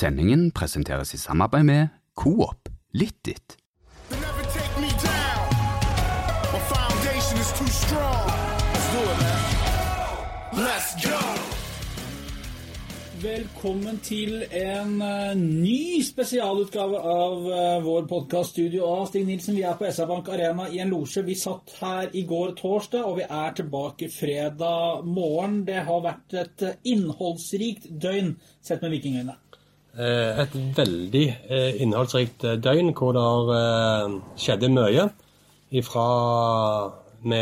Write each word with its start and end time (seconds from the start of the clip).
Sendingen 0.00 0.46
presenteres 0.56 1.10
i 1.12 1.18
samarbeid 1.20 1.66
med 1.68 1.88
Coop 2.16 2.70
litt 2.96 3.18
They 3.24 3.36
never 4.16 4.44
take 4.48 4.80
me 4.80 4.88
down. 4.88 5.48
My 6.54 6.60
foundation 6.72 7.36
is 7.36 7.50
too 7.58 7.68
strong. 7.68 8.30
Let's 8.72 8.88
do 8.94 9.02
it, 9.12 9.18
man. 9.20 10.64
Let's 10.64 10.94
go. 11.04 11.20
Velkommen 13.20 13.98
til 14.00 14.46
en 14.48 14.94
eh, 15.04 15.34
ny 15.36 16.00
spesialutgave 16.00 17.02
av 17.04 17.50
eh, 17.52 17.82
vår 17.84 18.08
podkaststudio 18.08 18.86
av 18.88 19.04
Stig 19.10 19.28
Nilsen. 19.28 19.58
Vi 19.58 19.66
er 19.68 19.76
på 19.76 19.84
SR-Bank 19.84 20.32
Arena 20.32 20.70
i 20.72 20.80
en 20.80 20.94
losje. 20.94 21.26
Vi 21.28 21.36
satt 21.36 21.76
her 21.82 22.08
i 22.16 22.24
går 22.24 22.56
torsdag, 22.62 23.04
og 23.04 23.20
vi 23.20 23.28
er 23.28 23.52
tilbake 23.60 24.08
fredag 24.16 25.04
morgen. 25.04 25.60
Det 25.68 25.84
har 25.84 26.00
vært 26.08 26.40
et 26.46 26.66
eh, 26.70 26.80
innholdsrikt 26.94 27.92
døgn 28.00 28.38
sett 28.64 28.80
med 28.80 28.96
vikingøyne. 28.96 29.36
Eh, 29.98 30.38
Et 30.38 30.52
veldig 30.76 31.24
eh, 31.50 31.80
innholdsrikt 31.82 32.44
eh, 32.46 32.58
døgn 32.62 32.92
hvor 32.94 33.16
det 33.16 34.20
skjedde 34.38 34.70
mye. 34.70 35.08
Ifra 35.70 36.04
vi 37.20 37.40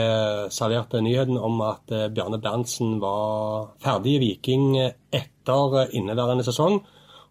serverte 0.50 1.00
nyheten 1.04 1.38
om 1.38 1.60
at 1.62 1.92
Bjarne 2.10 2.40
Berntsen 2.42 2.96
var 3.00 3.68
ferdig 3.80 4.16
i 4.16 4.23
Viking 4.24 4.74
etter 4.74 5.92
inneværende 5.95 6.42
sesong, 6.45 6.80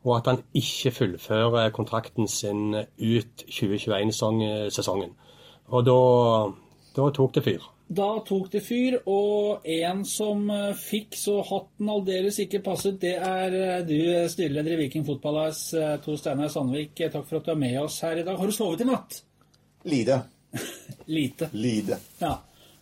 og 0.08 0.14
at 0.16 0.30
han 0.32 0.40
ikke 0.56 0.94
fullfører 0.96 1.74
kontrakten 1.76 2.30
sin 2.32 2.72
ut 2.74 3.44
2021-sesongen. 3.52 5.12
Og 5.68 5.86
da, 5.90 6.00
da 6.96 7.10
tok 7.12 7.36
det 7.36 7.44
fyr. 7.50 7.68
Da 7.88 8.08
tok 8.28 8.50
det 8.52 8.62
fyr, 8.66 8.98
og 9.08 9.68
en 9.72 10.02
som 10.08 10.50
eh, 10.52 10.74
fikk 10.76 11.16
så 11.16 11.38
hatten 11.48 11.88
aldeles 11.92 12.40
ikke 12.44 12.60
passet, 12.66 12.98
det 13.00 13.14
er 13.16 13.54
eh, 13.56 13.86
du, 13.88 13.96
styreleder 14.28 14.76
i 14.76 14.80
Viking 14.82 15.06
Fotball-AS, 15.08 15.62
eh, 15.80 15.94
Tor 16.04 16.18
Steinar 16.20 16.52
Sandvik. 16.52 16.98
Takk 17.00 17.24
for 17.24 17.40
at 17.40 17.48
du 17.48 17.54
er 17.54 17.62
med 17.62 17.78
oss 17.80 18.02
her 18.04 18.20
i 18.20 18.26
dag. 18.28 18.36
Har 18.36 18.52
du 18.52 18.56
sovet 18.56 18.84
i 18.84 18.90
natt? 18.90 19.22
Lite. 19.88 20.20
Lite. 21.18 21.48
Lide. 21.56 22.02
Ja. 22.20 22.34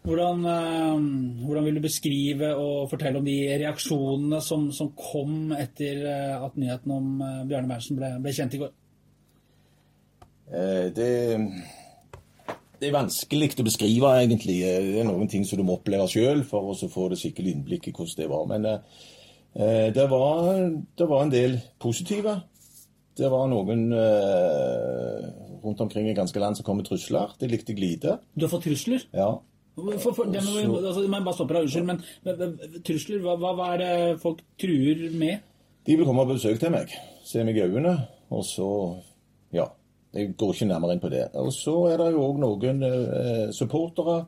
Hvordan, 0.05 0.41
eh, 0.45 1.45
hvordan 1.45 1.65
vil 1.65 1.77
du 1.77 1.85
beskrive 1.85 2.51
og 2.57 2.89
fortelle 2.89 3.21
om 3.21 3.25
de 3.25 3.37
reaksjonene 3.61 4.41
som, 4.41 4.67
som 4.73 4.91
kom 4.97 5.53
etter 5.57 6.01
eh, 6.01 6.33
at 6.45 6.57
nyheten 6.61 6.97
om 6.97 7.21
eh, 7.21 7.39
Bjarne 7.49 7.69
Berntsen 7.69 7.97
ble, 8.01 8.11
ble 8.21 8.33
kjent 8.33 8.57
i 8.57 8.61
går? 8.61 8.73
Eh, 10.49 10.85
Det, 10.97 11.09
det 12.79 12.89
er 12.89 12.95
vanskelig 12.95 13.51
å 13.59 13.65
beskrive, 13.67 14.11
egentlig. 14.21 14.57
Det 14.63 14.99
er 15.01 15.07
noen 15.07 15.29
ting 15.31 15.45
som 15.47 15.59
du 15.59 15.65
må 15.67 15.77
oppleve 15.79 16.07
sjøl 16.11 16.43
for 16.47 16.71
å 16.73 16.89
få 16.91 17.09
det 17.11 17.19
skikkelig 17.21 17.55
innblikk 17.55 17.89
i 17.89 17.95
hvordan 17.95 18.19
det 18.19 18.29
var. 18.31 18.45
Men 18.51 18.67
eh, 18.71 19.87
det, 19.95 20.05
var, 20.11 20.51
det 20.97 21.09
var 21.09 21.25
en 21.25 21.33
del 21.33 21.57
positive. 21.81 22.37
Det 23.15 23.31
var 23.31 23.47
noen 23.47 23.87
eh, 23.95 25.27
rundt 25.63 25.81
omkring 25.85 26.09
i 26.11 26.15
ganske 26.17 26.39
land 26.41 26.57
som 26.57 26.67
kom 26.67 26.81
med 26.81 26.87
trusler. 26.89 27.35
Det 27.39 27.49
likte 27.51 27.71
jeg 27.73 27.83
lite. 27.83 28.17
Du 28.35 28.45
har 28.45 28.51
fått 28.51 28.67
trusler? 28.67 29.07
Ja. 29.15 29.33
For, 29.75 30.11
for, 30.15 30.27
det 30.31 30.39
må, 30.43 30.77
altså, 30.79 31.03
bare 31.11 31.35
stoppe 31.35 31.55
deg, 31.57 31.65
unnskyld, 31.67 31.89
men, 31.89 32.79
trusler, 32.87 33.19
hva, 33.23 33.33
hva, 33.39 33.51
hva 33.57 33.71
er 33.73 33.81
det 33.81 33.95
folk 34.21 34.39
truer 34.61 35.09
med? 35.11 35.43
De 35.85 35.97
vil 35.97 36.07
komme 36.07 36.23
på 36.23 36.37
besøk 36.37 36.61
til 36.61 36.71
meg, 36.73 36.93
se 37.27 37.43
meg 37.43 37.59
i 37.59 37.65
øynene, 37.65 37.97
og 38.31 38.45
så 38.47 38.69
Ja. 39.53 39.67
Jeg 40.15 40.35
går 40.39 40.53
ikke 40.53 40.67
nærmere 40.69 40.95
inn 40.95 41.03
på 41.03 41.11
det. 41.11 41.25
Og 41.35 41.51
så 41.53 41.75
er 41.91 41.99
det 41.99 42.13
jo 42.15 42.23
òg 42.23 42.39
noen 42.39 42.83
eh, 42.87 43.47
supportere, 43.55 44.21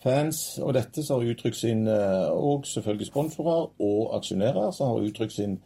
fans 0.00 0.58
og 0.64 0.72
dette, 0.74 1.04
som 1.04 1.20
har 1.20 1.28
uttrykt 1.34 1.58
sin 1.60 1.84
eh, 1.88 2.30
Og 2.32 2.64
selvfølgelig 2.66 3.10
sponsorer 3.10 3.66
og 3.84 4.14
aksjonærer 4.16 4.70
som 4.72 4.94
har 4.94 5.04
uttrykt 5.04 5.36
sin 5.36 5.58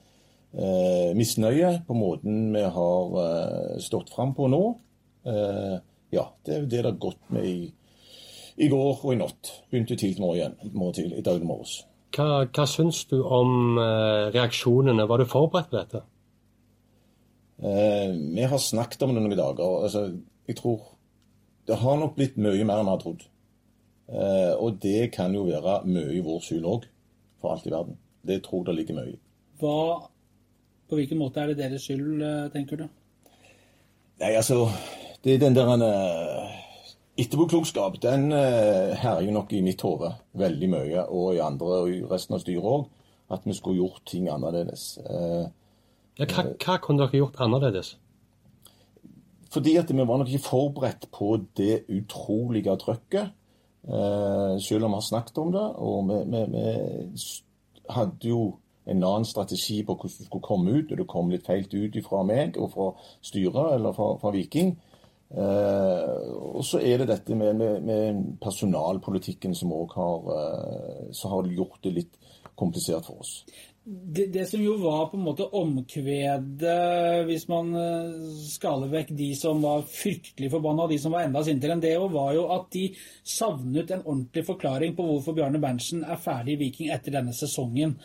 eh, 0.58 1.14
misnøye 1.14 1.84
på 1.86 1.94
måten 1.94 2.50
vi 2.56 2.64
har 2.78 3.16
eh, 3.22 3.78
stått 3.84 4.10
fram 4.10 4.34
på 4.34 4.50
nå. 4.50 4.62
Eh, 5.27 5.78
ja, 6.14 6.28
det 6.47 6.55
er 6.55 6.66
det 6.66 6.70
det 6.70 6.84
har 6.88 6.98
gått 6.98 7.22
med 7.34 7.47
i, 7.47 7.72
i 8.58 8.69
går 8.70 9.05
og 9.05 9.12
i 9.14 9.19
natt. 9.22 9.52
Begynte 9.71 9.98
tidlig 9.98 10.22
morgen, 10.22 10.59
morgen 10.72 11.15
i 11.15 11.22
dag 11.22 11.47
morges. 11.47 11.84
Hva, 12.15 12.44
hva 12.47 12.66
syns 12.71 13.04
du 13.10 13.21
om 13.22 13.78
eh, 13.78 14.32
reaksjonene? 14.34 15.06
Var 15.10 15.22
du 15.22 15.31
forberedt 15.31 15.71
på 15.71 15.78
dette? 15.78 16.03
Eh, 17.59 18.10
vi 18.34 18.42
har 18.42 18.59
snakket 18.59 19.03
om 19.03 19.15
det 19.15 19.22
noen 19.22 19.37
dager. 19.38 19.84
Altså, 19.87 20.09
jeg 20.48 20.56
tror 20.59 20.81
det 21.69 21.78
har 21.81 22.00
nok 22.00 22.16
blitt 22.16 22.37
mye 22.37 22.65
mer 22.66 22.82
enn 22.82 22.88
vi 22.88 22.94
har 22.94 23.03
trodd. 23.03 23.22
Eh, 24.09 24.53
og 24.60 24.81
det 24.82 25.12
kan 25.15 25.34
jo 25.34 25.47
være 25.48 25.78
mye 25.88 26.16
i 26.19 26.25
vår 26.25 26.42
skyld 26.44 26.66
òg, 26.69 26.88
for 27.41 27.54
alt 27.54 27.69
i 27.69 27.72
verden. 27.72 27.97
Det 28.26 28.42
tror 28.44 28.62
jeg 28.62 28.70
det 28.70 28.76
ligger 28.81 28.98
mye 28.98 29.15
i. 29.15 29.20
Hva, 29.62 29.78
på 30.91 30.98
hvilken 30.98 31.20
måte 31.20 31.41
er 31.41 31.53
det 31.53 31.62
deres 31.62 31.87
skyld, 31.87 32.20
eh, 32.20 32.50
tenker 32.53 32.82
du? 32.82 32.91
Nei, 34.21 34.34
altså 34.34 34.69
Det 35.25 35.34
er 35.34 35.38
den 35.41 35.54
der 35.56 36.53
Etterpåklokskap, 37.16 37.94
den 38.03 38.32
herjer 38.32 39.31
nok 39.32 39.53
i 39.54 39.62
mitt 39.62 39.81
hode 39.81 40.10
veldig 40.36 40.69
mye, 40.69 41.04
og 41.06 41.36
i 41.36 41.41
andre 41.41 41.76
og 41.78 41.92
i 41.94 42.03
resten 42.10 42.34
av 42.34 42.42
styret 42.42 42.66
òg, 42.66 42.88
at 43.32 43.47
vi 43.47 43.54
skulle 43.56 43.78
gjort 43.78 44.03
ting 44.10 44.28
annerledes. 44.28 44.98
Eh, 44.98 45.47
Ja, 46.19 46.26
hva, 46.30 46.47
hva 46.62 46.78
kunne 46.82 47.02
dere 47.02 47.19
gjort 47.19 47.41
annerledes? 47.42 47.97
Fordi 49.54 49.76
at 49.78 49.91
vi 49.91 50.02
var 50.02 50.19
nok 50.19 50.30
ikke 50.30 50.48
forberedt 50.48 51.08
på 51.14 51.36
det 51.58 51.84
utrolige 51.91 52.75
trøkket, 52.82 53.34
eh, 53.86 54.54
selv 54.62 54.86
om 54.86 54.94
vi 54.94 55.00
har 55.00 55.08
snakket 55.08 55.38
om 55.38 55.53
det. 55.54 55.66
Og 55.78 56.08
vi, 56.08 56.20
vi, 56.32 56.44
vi 56.54 57.91
hadde 57.91 58.28
jo 58.28 58.41
en 58.86 59.03
annen 59.03 59.24
strategi 59.24 59.82
på 59.82 59.94
hvordan 59.94 60.19
du 60.19 60.26
skulle 60.26 60.44
komme 60.44 60.74
ut, 60.78 60.91
og 60.91 60.98
det 60.98 61.06
kom 61.10 61.30
litt 61.32 61.47
feil 61.47 61.66
ut 61.70 62.00
fra 62.04 62.24
meg 62.26 62.58
og 62.60 62.72
fra 62.74 62.91
styret 63.24 63.76
eller 63.78 63.94
fra, 63.97 64.10
fra 64.20 64.34
Viking. 64.34 64.74
Eh, 65.34 66.19
og 66.54 66.62
så 66.66 66.82
er 66.84 67.00
det 67.00 67.10
dette 67.10 67.38
med, 67.38 67.56
med, 67.58 67.80
med 67.82 68.24
personalpolitikken 68.42 69.54
som 69.56 69.72
òg 69.74 69.97
har, 69.98 70.28
eh, 70.34 71.24
har 71.30 71.54
gjort 71.56 71.80
det 71.82 71.94
litt 71.97 72.20
komplisert 72.59 73.06
for 73.06 73.22
oss. 73.25 73.38
Det, 73.84 74.31
det 74.32 74.47
som 74.48 74.62
jo 74.65 74.78
var 74.81 75.10
på 75.10 75.19
en 75.19 75.26
måte 75.26 75.44
omkvedet, 75.44 77.25
hvis 77.28 77.42
man 77.53 77.75
eh, 77.76 78.15
skaler 78.48 78.88
vekk 78.88 79.10
de 79.19 79.26
som 79.37 79.60
var 79.60 79.84
fryktelig 79.84 80.48
forbanna, 80.54 80.87
og 80.87 80.94
de 80.94 80.98
som 81.03 81.12
var 81.12 81.26
enda 81.26 81.42
sintere 81.44 81.76
enn 81.76 81.82
det, 81.84 81.92
var 82.15 82.31
jo 82.32 82.47
at 82.54 82.70
de 82.72 82.87
savnet 83.28 83.92
en 83.92 84.06
ordentlig 84.06 84.47
forklaring 84.48 84.97
på 84.97 85.04
hvorfor 85.10 85.37
Bjarne 85.37 85.60
Berntsen 85.60 86.00
er 86.00 86.22
ferdig 86.22 86.56
i 86.56 86.62
Viking 86.62 86.94
etter 86.97 87.19
denne 87.19 87.37
sesongen. 87.37 87.98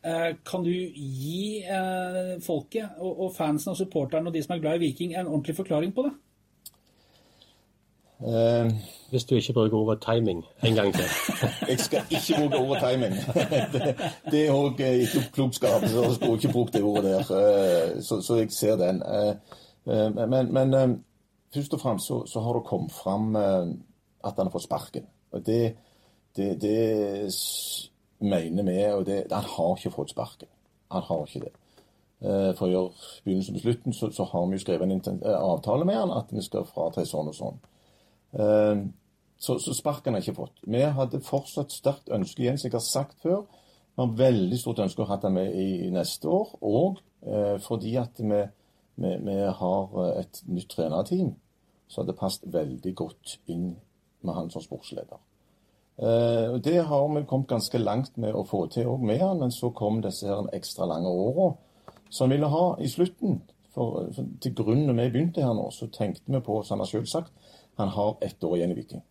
Eh, 0.00 0.30
Kan 0.48 0.64
du 0.64 0.72
gi 0.72 1.60
eh, 1.60 2.38
folket 2.44 2.96
og 3.04 3.28
fansen 3.36 3.74
og 3.74 3.82
supporterne 3.82 4.30
og 4.30 4.38
de 4.38 4.46
som 4.46 4.56
er 4.56 4.64
glad 4.64 4.80
i 4.80 4.86
Viking, 4.86 5.12
en 5.12 5.28
ordentlig 5.28 5.58
forklaring 5.60 5.92
på 5.92 6.08
det? 6.08 6.14
Eh, 8.26 8.72
Hvis 9.10 9.24
du 9.24 9.34
ikke 9.34 9.52
bruker 9.52 9.76
ordet 9.76 10.02
timing 10.02 10.44
en 10.64 10.74
gang 10.74 10.94
til. 10.94 11.02
Jeg 11.68 11.78
skal 11.78 12.00
ikke 12.10 12.34
bruke 12.38 12.58
ordet 12.58 12.82
timing. 12.82 13.14
Det, 14.30 14.46
er 14.46 14.52
òg 14.52 14.80
etterpåklokskap, 14.80 15.86
så 15.86 16.02
jeg 16.02 16.14
skulle 16.14 16.34
ikke 16.34 16.52
brukt 16.52 16.72
det 16.72 16.82
ordet 16.82 17.04
der. 17.04 17.22
Så, 18.02 18.36
jeg 18.36 18.50
ser 18.50 18.76
den. 18.76 19.02
Eh, 19.02 19.34
eh, 19.86 20.28
Men, 20.28 20.52
men 20.52 21.04
først 21.54 21.74
og 21.74 21.80
fremst 21.80 22.06
så, 22.06 22.26
så 22.26 22.40
har 22.40 22.52
det 22.52 22.64
kommet 22.64 22.92
fram 22.92 23.36
at 23.36 24.34
han 24.36 24.46
har 24.46 24.50
fått 24.50 24.62
sparken. 24.62 25.06
Og 25.32 25.46
det, 25.46 25.76
det, 26.36 26.62
det 26.62 27.34
mener 28.18 28.62
vi, 28.62 28.84
og 28.84 29.06
det, 29.06 29.24
han 29.32 29.44
har 29.56 29.76
ikke 29.76 29.94
fått 29.94 30.10
sparken. 30.10 30.48
Han 30.92 31.02
har 31.02 31.24
ikke 31.26 31.46
det. 31.46 31.54
For 32.58 32.66
å 32.66 32.70
gjøre 32.70 33.08
begynnelsen 33.24 33.54
på 33.54 33.60
slutten, 33.60 33.92
så, 33.92 34.10
så 34.10 34.24
har 34.24 34.46
vi 34.46 34.58
jo 34.58 34.66
skrevet 34.66 34.92
en 34.92 35.22
avtale 35.24 35.84
med 35.84 35.94
han 35.94 36.10
at 36.10 36.32
vi 36.34 36.42
skal 36.42 36.66
fratre 36.66 37.06
sånn 37.06 37.30
og 37.30 37.34
sånn. 37.34 37.60
Eh, 38.32 38.82
så, 39.38 39.58
så 39.58 39.74
har 39.84 40.02
jeg 40.04 40.22
ikke 40.26 40.40
fått. 40.40 40.62
Vi 40.66 40.82
hadde 40.82 41.22
fortsatt 41.22 41.72
sterkt 41.72 42.10
ønske 42.10 42.42
igjen, 42.42 42.58
som 42.58 42.68
jeg 42.68 42.74
har 42.74 42.84
sagt 42.84 43.20
før. 43.22 43.44
Vi 43.94 44.02
har 44.02 44.16
veldig 44.18 44.58
stort 44.58 44.82
ønske 44.82 45.04
å 45.04 45.08
ha 45.10 45.18
han 45.22 45.36
med 45.36 45.54
i 45.54 45.90
neste 45.94 46.30
år, 46.30 46.56
og 46.62 46.98
eh, 47.26 47.56
fordi 47.62 47.94
at 47.98 48.18
vi, 48.18 48.42
vi, 48.98 49.14
vi 49.26 49.38
har 49.60 50.00
eh, 50.04 50.24
et 50.24 50.42
nytt 50.50 50.70
trenerteam, 50.74 51.32
så 51.88 52.00
hadde 52.00 52.12
det 52.12 52.20
passet 52.20 52.50
veldig 52.52 52.94
godt 52.98 53.38
inn 53.46 53.72
med 54.26 54.34
han 54.34 54.50
som 54.50 54.62
sportsleder. 54.62 55.22
Eh, 55.98 56.58
det 56.62 56.82
har 56.86 57.06
vi 57.14 57.24
kommet 57.26 57.50
ganske 57.50 57.78
langt 57.78 58.18
med 58.18 58.34
å 58.34 58.46
få 58.46 58.66
til 58.70 58.90
òg 58.90 59.06
med 59.06 59.22
han, 59.22 59.38
men 59.42 59.54
så 59.54 59.70
kom 59.74 60.02
disse 60.02 60.26
her 60.26 60.50
ekstra 60.54 60.86
lange 60.86 61.10
åra 61.10 61.52
som 62.10 62.30
vi 62.30 62.36
ville 62.36 62.50
ha 62.50 62.66
i 62.78 62.90
slutten. 62.90 63.40
For, 63.74 64.08
for 64.14 64.30
til 64.42 64.54
grunn 64.56 64.86
når 64.86 64.96
vi 64.98 65.10
begynte 65.14 65.44
her 65.44 65.54
nå, 65.54 65.68
så 65.74 65.90
tenkte 65.92 66.30
vi 66.30 66.40
på, 66.42 66.62
som 66.62 66.76
han 66.78 66.86
har 66.86 66.90
sjøl 66.90 67.06
sagt, 67.10 67.34
han 67.78 67.88
har 67.94 68.16
ett 68.20 68.44
år 68.44 68.56
igjen 68.56 68.74
i 68.74 68.76
Viking. 68.78 69.02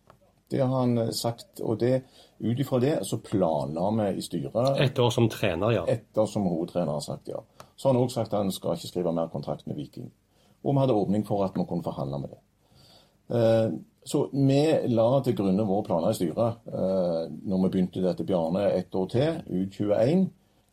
Det 0.48 0.60
har 0.60 0.72
han 0.78 0.98
eh, 0.98 1.10
sagt, 1.10 1.60
og 1.60 1.78
det, 1.80 2.02
ut 2.38 2.58
ifra 2.60 2.78
det 2.80 2.94
så 3.06 3.18
planla 3.20 3.90
vi 3.98 4.08
i 4.18 4.24
styret 4.24 4.80
Ett 4.80 4.98
år 4.98 5.10
som 5.10 5.28
trener, 5.28 5.74
ja. 5.74 5.84
etter 5.88 6.26
som 6.26 6.46
hovedtrener 6.48 6.92
har 6.92 7.04
sagt 7.04 7.28
ja. 7.28 7.42
Så 7.76 7.88
har 7.88 7.94
han 7.94 8.02
òg 8.02 8.12
sagt 8.12 8.32
at 8.32 8.40
han 8.42 8.52
skal 8.52 8.78
ikke 8.78 8.90
skrive 8.90 9.12
mer 9.12 9.28
kontrakt 9.32 9.66
med 9.66 9.76
Viking. 9.76 10.08
Og 10.64 10.74
vi 10.74 10.80
hadde 10.80 10.96
åpning 10.96 11.26
for 11.26 11.44
at 11.44 11.56
vi 11.56 11.66
kunne 11.68 11.84
forhandle 11.84 12.18
med 12.18 12.32
det. 12.34 12.40
Eh, 13.36 13.70
Så 14.08 14.30
vi 14.32 14.62
la 14.88 15.20
til 15.20 15.34
grunne 15.36 15.66
våre 15.68 15.84
planer 15.84 16.14
i 16.14 16.16
styret 16.16 16.68
eh, 16.72 17.24
når 17.28 17.58
vi 17.64 17.70
begynte 17.74 18.00
dette 18.00 18.24
Bjarne 18.24 18.62
ett 18.72 18.94
år 18.96 19.08
til, 19.12 19.42
U21. 19.52 20.22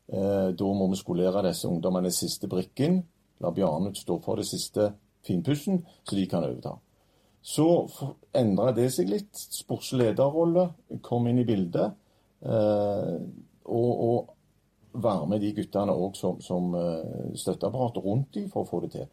Eh, 0.08 0.50
da 0.56 0.70
må 0.80 0.88
vi 0.88 1.00
skolere 1.00 1.44
disse 1.44 1.68
ungdommene 1.68 2.14
siste 2.16 2.48
brikken. 2.48 3.02
La 3.44 3.52
Bjarne 3.52 3.92
stå 3.98 4.22
for 4.24 4.40
det 4.40 4.48
siste 4.48 4.94
finpussen, 5.28 5.82
så 6.08 6.16
de 6.16 6.24
kan 6.32 6.48
overta. 6.48 6.78
Så 7.46 7.66
endra 8.34 8.72
det 8.74 8.88
seg 8.96 9.12
litt. 9.12 9.30
Sportslederrolle 9.38 10.70
kom 11.06 11.28
inn 11.30 11.44
i 11.44 11.48
bildet. 11.48 11.94
Eh, 12.46 13.12
og, 13.66 13.92
og 14.08 14.96
være 15.04 15.28
med 15.30 15.44
de 15.44 15.52
guttene 15.58 15.94
òg 15.94 16.18
som, 16.18 16.40
som 16.42 16.74
eh, 16.80 17.36
støtteapparat 17.38 18.00
rundt 18.04 18.34
dem 18.38 18.50
for 18.52 18.64
å 18.64 18.70
få 18.70 18.82
det 18.86 18.92
til. 18.96 19.08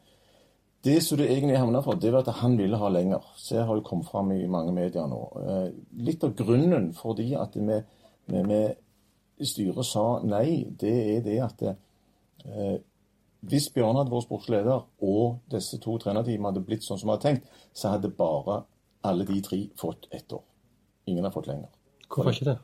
Det 0.82 0.96
som 1.04 1.18
det 1.20 1.28
egentlig 1.30 1.60
havna 1.60 1.82
for, 1.84 1.98
det 2.00 2.10
var 2.10 2.24
at 2.24 2.40
han 2.40 2.56
ville 2.58 2.78
ha 2.78 2.88
lenger. 2.90 3.26
Så 3.36 3.58
det 3.58 3.66
har 3.68 3.78
jo 3.78 3.84
kommet 3.86 4.08
fram 4.10 4.32
i 4.34 4.46
mange 4.50 4.72
medier 4.74 5.06
nå. 5.10 5.20
Eh, 5.42 5.66
litt 6.02 6.24
av 6.26 6.34
grunnen 6.38 6.90
fordi 6.96 7.28
at 7.38 7.58
vi, 7.58 7.78
vi, 8.32 8.42
vi 8.48 9.46
styret 9.46 9.86
sa 9.86 10.06
nei, 10.26 10.64
det 10.80 10.96
er 11.16 11.22
det 11.26 11.38
at 11.44 11.66
eh, 11.68 12.80
hvis 13.42 13.68
Bjørn 13.74 13.98
hadde 13.98 14.12
vært 14.12 14.28
sportsleder 14.28 14.84
og 15.02 15.38
disse 15.50 15.78
to 15.82 15.96
trenerteamene 15.98 16.52
hadde 16.52 16.64
blitt 16.66 16.84
sånn 16.86 17.00
som 17.00 17.08
vi 17.08 17.16
hadde 17.16 17.26
tenkt, 17.26 17.62
så 17.74 17.96
hadde 17.96 18.12
bare 18.14 18.62
alle 19.08 19.26
de 19.26 19.40
tre 19.42 19.64
fått 19.78 20.06
ett 20.14 20.32
år. 20.32 20.44
Ingen 21.10 21.26
har 21.26 21.34
fått 21.34 21.48
lenger. 21.50 21.70
Hvorfor 22.06 22.30
ikke 22.30 22.50
det? 22.52 22.58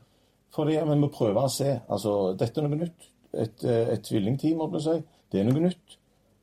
Fordi 0.55 0.77
ja, 0.77 0.85
vi 0.87 0.97
må 0.97 1.11
prøve 1.13 1.43
å 1.43 1.51
se. 1.51 1.73
Altså, 1.91 2.33
dette 2.39 2.61
er 2.61 2.67
noe 2.67 2.79
nytt. 2.79 3.09
Et, 3.33 3.63
eh, 3.63 3.93
et 3.93 4.05
tvillingteam, 4.07 4.57
må 4.57 4.69
du 4.71 4.79
si. 4.81 4.95
Det 5.29 5.41
er 5.41 5.49
noe 5.49 5.67
nytt. 5.67 5.97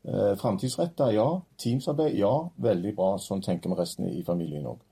Eh, 0.06 0.34
Framtidsretta, 0.38 1.08
ja. 1.14 1.26
Teamsarbeid, 1.58 2.14
ja. 2.20 2.34
Veldig 2.62 2.92
bra. 2.94 3.14
Sånn 3.18 3.42
tenker 3.42 3.72
vi 3.72 3.80
resten 3.80 4.10
i 4.12 4.22
familien 4.26 4.68
òg. 4.70 4.84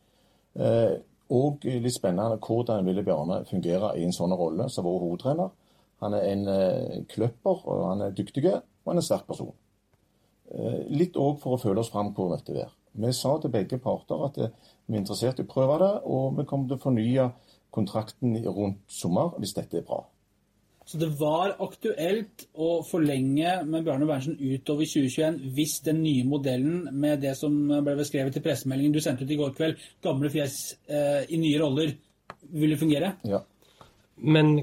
Eh, 0.57 0.97
og 1.35 1.65
litt 1.65 1.95
spennende 1.95 2.41
hvordan 2.43 2.85
ville 2.87 3.05
Bjarne 3.05 3.45
fungere 3.49 3.95
i 3.99 4.05
en 4.05 4.13
sånn 4.13 4.35
rolle 4.37 4.69
som 4.71 4.87
vår 4.87 5.01
hovedtrener. 5.05 5.53
Han 6.03 6.15
er 6.15 6.27
en 6.33 6.49
eh, 6.49 7.05
kløpper, 7.09 7.63
og 7.71 7.85
han 7.89 8.03
er 8.09 8.17
dyktig, 8.17 8.45
og 8.85 8.93
han 8.93 9.01
er 9.01 9.03
en 9.03 9.09
sterk 9.09 9.27
person. 9.29 9.53
Eh, 10.53 10.81
litt 10.93 11.17
òg 11.17 11.39
for 11.43 11.57
å 11.57 11.61
føle 11.61 11.81
oss 11.81 11.93
fram 11.93 12.13
hvor 12.15 12.35
dette 12.35 12.57
er. 12.67 12.73
Vi 12.95 13.11
sa 13.17 13.35
til 13.41 13.51
begge 13.51 13.81
parter 13.83 14.27
at 14.29 14.39
eh, 14.39 14.53
vi 14.87 14.99
er 14.99 15.03
interessert 15.03 15.41
i 15.41 15.47
å 15.47 15.51
prøve 15.51 15.81
det, 15.83 15.93
og 16.05 16.37
vi 16.39 16.49
kommer 16.49 16.69
til 16.71 16.79
å 16.79 16.85
fornye 16.85 17.29
kontrakten 17.75 18.37
rundt 18.45 18.85
sommer 18.93 19.35
hvis 19.41 19.57
dette 19.57 19.81
er 19.81 19.87
bra. 19.87 20.05
Så 20.85 20.99
det 21.01 21.09
var 21.17 21.55
aktuelt 21.65 22.45
å 22.61 22.83
forlenge 22.85 23.55
med 23.65 23.87
Bjarne 23.87 24.05
Berntsen 24.09 24.37
utover 24.37 24.85
2021 24.85 25.39
hvis 25.57 25.79
den 25.87 26.03
nye 26.05 26.27
modellen 26.29 26.91
med 26.93 27.23
det 27.25 27.33
som 27.39 27.57
ble 27.57 27.95
beskrevet 27.97 28.37
i 28.37 28.43
pressemeldingen 28.45 28.93
du 28.93 29.01
sendte 29.01 29.25
ut 29.25 29.33
i 29.33 29.39
går 29.41 29.55
kveld, 29.57 29.81
gamle 30.05 30.29
fjes 30.33 30.59
eh, 30.85 31.25
i 31.33 31.41
nye 31.41 31.63
roller, 31.63 31.97
ville 32.53 32.77
fungere? 32.77 33.15
Ja. 33.25 33.41
Men 34.21 34.59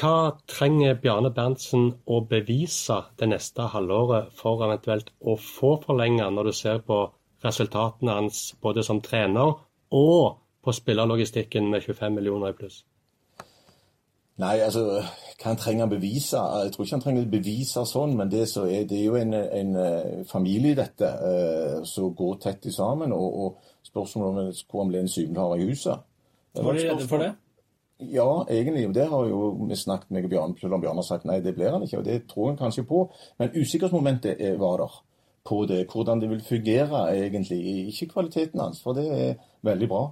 hva 0.00 0.32
trenger 0.48 0.96
Bjarne 1.02 1.28
Berntsen 1.34 1.90
å 2.08 2.20
bevise 2.28 3.02
det 3.20 3.28
neste 3.28 3.66
halvåret 3.74 4.30
for 4.38 4.62
eventuelt 4.64 5.10
å 5.20 5.34
få 5.36 5.74
forlenga, 5.82 6.30
når 6.32 6.48
du 6.48 6.52
ser 6.56 6.80
på 6.86 7.02
resultatene 7.44 8.14
hans 8.16 8.54
både 8.62 8.84
som 8.86 9.02
trener 9.04 9.58
og 9.96 10.38
på 10.64 10.72
spillerlogistikken 10.76 11.68
med 11.72 11.84
25 11.84 12.16
millioner 12.16 12.54
i 12.54 12.56
pluss? 12.56 12.84
Nei, 14.40 14.54
altså, 14.64 15.02
hva 15.02 15.50
han 15.50 15.60
trenger 15.60 15.84
å 15.84 15.92
bevise? 15.92 16.40
Jeg 16.64 16.72
tror 16.72 16.86
ikke 16.86 16.96
han 16.96 17.04
trenger 17.04 17.26
å 17.26 17.32
bevise 17.34 17.84
sånn, 17.88 18.14
men 18.16 18.30
det, 18.32 18.46
er, 18.56 18.86
det 18.88 18.96
er 18.96 19.04
jo 19.04 19.18
en, 19.20 19.36
en 19.36 19.74
eh, 19.82 20.22
familie, 20.28 20.78
dette, 20.78 21.10
eh, 21.28 21.74
som 21.84 22.14
går 22.16 22.38
tett 22.40 22.70
sammen. 22.72 23.12
Og, 23.12 23.36
og 23.44 23.84
spørsmålet 23.84 24.46
om 24.46 24.64
hvor 24.70 24.84
han 24.84 24.94
blir 24.94 25.04
en 25.04 25.12
syvende 25.12 25.44
har 25.44 25.60
i 25.60 25.68
huset. 25.68 26.08
Var 26.56 26.78
de 26.78 26.86
redde 26.88 27.08
for 27.10 27.20
det? 27.20 27.34
Ja, 28.00 28.44
egentlig. 28.48 28.86
Det 28.94 29.06
har 29.10 29.28
jo 29.28 29.50
vi 29.68 29.76
snakket 29.76 30.10
med 30.10 30.28
Bjørn, 30.28 30.56
om 30.72 30.80
Bjørn 30.80 30.96
har 30.96 31.06
sagt 31.06 31.28
nei, 31.28 31.40
det 31.44 31.54
blir 31.54 31.72
han 31.74 31.82
ikke. 31.84 31.98
og 31.98 32.04
Det 32.04 32.22
tror 32.30 32.48
han 32.48 32.58
kanskje 32.60 32.86
på. 32.88 33.04
Men 33.38 33.52
usikkerhetsmomentet 33.54 34.40
var 34.58 34.80
der 34.80 35.00
på 35.44 35.66
det. 35.66 35.86
Hvordan 35.92 36.20
det 36.20 36.30
vil 36.30 36.42
fungere 36.42 37.16
egentlig. 37.16 37.60
Ikke 37.88 38.06
kvaliteten 38.06 38.60
hans, 38.60 38.82
for 38.82 38.92
det 38.92 39.06
er 39.28 39.34
veldig 39.62 39.88
bra. 39.88 40.10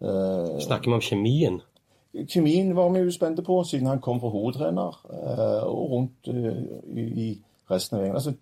Uh, 0.00 0.60
Snakker 0.60 0.90
vi 0.90 0.94
om 0.94 1.04
kjemien? 1.04 1.60
Kjemien 2.26 2.76
var 2.76 2.88
vi 2.90 3.04
jo 3.04 3.12
spente 3.12 3.42
på, 3.42 3.62
siden 3.64 3.86
han 3.86 4.00
kom 4.00 4.20
fra 4.20 4.28
hovedtrener 4.28 5.00
uh, 5.12 5.68
og 5.68 5.90
rundt 5.90 6.30
i, 6.32 7.04
i, 7.26 7.28
resten 7.70 7.98
av 7.98 8.02
gjengen. 8.02 8.16
Altså, 8.16 8.32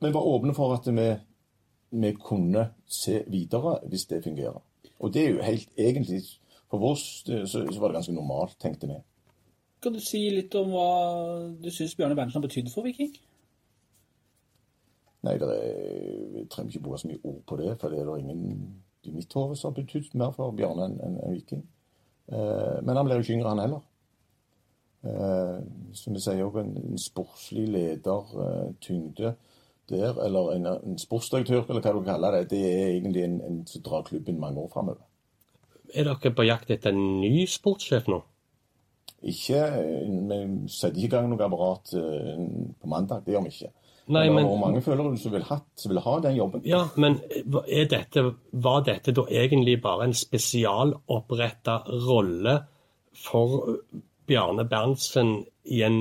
vi 0.00 0.12
var 0.14 0.28
åpne 0.30 0.54
for 0.54 0.76
at 0.76 0.86
vi, 0.86 1.08
vi, 1.90 2.12
kunne 2.24 2.68
se 2.88 3.22
videre 3.26 3.78
hvis 3.90 4.06
det 4.06 4.24
fungerer. 4.24 4.62
Og 5.00 5.14
det 5.14 5.24
er 5.24 5.30
jo 5.30 5.42
helt 5.42 5.68
egentlig 5.76 6.22
For 6.70 6.82
oss 6.90 7.04
så, 7.26 7.44
så 7.46 7.78
var 7.78 7.92
det 7.92 8.00
ganske 8.00 8.14
normalt, 8.16 8.56
tenkte 8.62 8.88
vi. 8.90 8.98
Kan 9.82 9.94
du 9.94 10.00
si 10.02 10.24
litt 10.32 10.54
om 10.58 10.72
hva 10.72 10.90
du 11.62 11.70
syns 11.70 11.94
Bjarne 11.98 12.16
Berntsen 12.18 12.40
har 12.40 12.46
betydd 12.48 12.72
for 12.72 12.86
Viking? 12.86 13.12
Nei, 15.26 15.34
er, 15.34 15.52
jeg 16.36 16.48
trenger 16.50 16.72
ikke 16.72 16.84
bruke 16.86 17.00
så 17.02 17.10
mye 17.10 17.22
ord 17.22 17.40
på 17.46 17.58
det, 17.60 17.72
for 17.80 17.92
det 17.92 18.00
er 18.00 18.10
det 18.10 18.20
ingen 18.22 18.44
i 19.06 19.14
mitt 19.14 19.34
hode 19.38 19.56
som 19.58 19.70
har 19.70 19.80
betydd 19.80 20.14
mer 20.18 20.32
for 20.34 20.54
Bjarne 20.56 20.88
enn 20.88 20.96
en, 21.02 21.18
en 21.22 21.34
Viking. 21.34 21.62
Eh, 22.32 22.78
men 22.82 22.96
han 22.98 23.06
blir 23.06 23.20
jo 23.20 23.26
ikke 23.26 23.36
yngre, 23.38 23.52
han 23.52 23.62
heller. 23.62 23.84
Eh, 25.06 25.58
som 25.94 26.16
vi 26.16 26.22
sier, 26.24 26.58
en, 26.62 26.72
en 26.82 26.98
sportslig 26.98 27.68
leder, 27.70 28.32
eh, 28.46 29.34
der, 29.86 30.22
eller 30.24 30.52
en, 30.56 30.66
en, 30.66 30.98
sportsdirektør, 30.98 31.68
eller 31.68 31.82
hva 31.84 31.92
du 31.94 32.06
kaller 32.06 32.40
det, 32.40 32.48
det 32.50 32.62
er 32.66 32.88
egentlig 32.88 33.22
en, 33.22 33.36
en 33.46 33.60
som 33.70 33.84
drar 33.86 34.06
klubben 34.08 34.40
mange 34.42 34.58
år 34.58 34.72
framover. 34.72 35.05
Er 35.96 36.10
dere 36.10 36.32
på 36.36 36.44
jakt 36.44 36.70
etter 36.74 36.92
en 36.92 37.20
ny 37.22 37.46
sportssjef 37.48 38.10
nå? 38.12 38.20
Ikke, 39.26 39.62
Vi 39.72 40.68
setter 40.68 40.98
ikke 41.00 41.08
i 41.08 41.12
gang 41.14 41.30
noe 41.30 41.46
apparat 41.46 41.94
på 41.96 42.90
mandag, 42.90 43.24
det 43.24 43.32
gjør 43.34 43.46
vi 43.46 43.54
ikke. 43.54 43.72
Nei, 44.06 44.28
men, 44.30 44.46
og 44.46 44.60
mange 44.62 44.80
føler 44.84 45.16
som 45.18 45.32
vil, 45.34 45.42
ha, 45.48 45.56
som 45.74 45.90
vil 45.90 45.98
ha 46.04 46.12
den 46.22 46.36
jobben. 46.36 46.62
Ja, 46.68 46.84
men 46.94 47.18
dette, 47.90 48.22
var 48.52 48.84
dette 48.86 49.14
da 49.16 49.24
egentlig 49.26 49.80
bare 49.82 50.06
en 50.06 50.14
spesialoppretta 50.14 51.80
rolle 52.06 52.60
for 53.18 53.72
Bjarne 54.28 54.66
Berntsen 54.70 55.40
i 55.64 55.82
en 55.82 55.98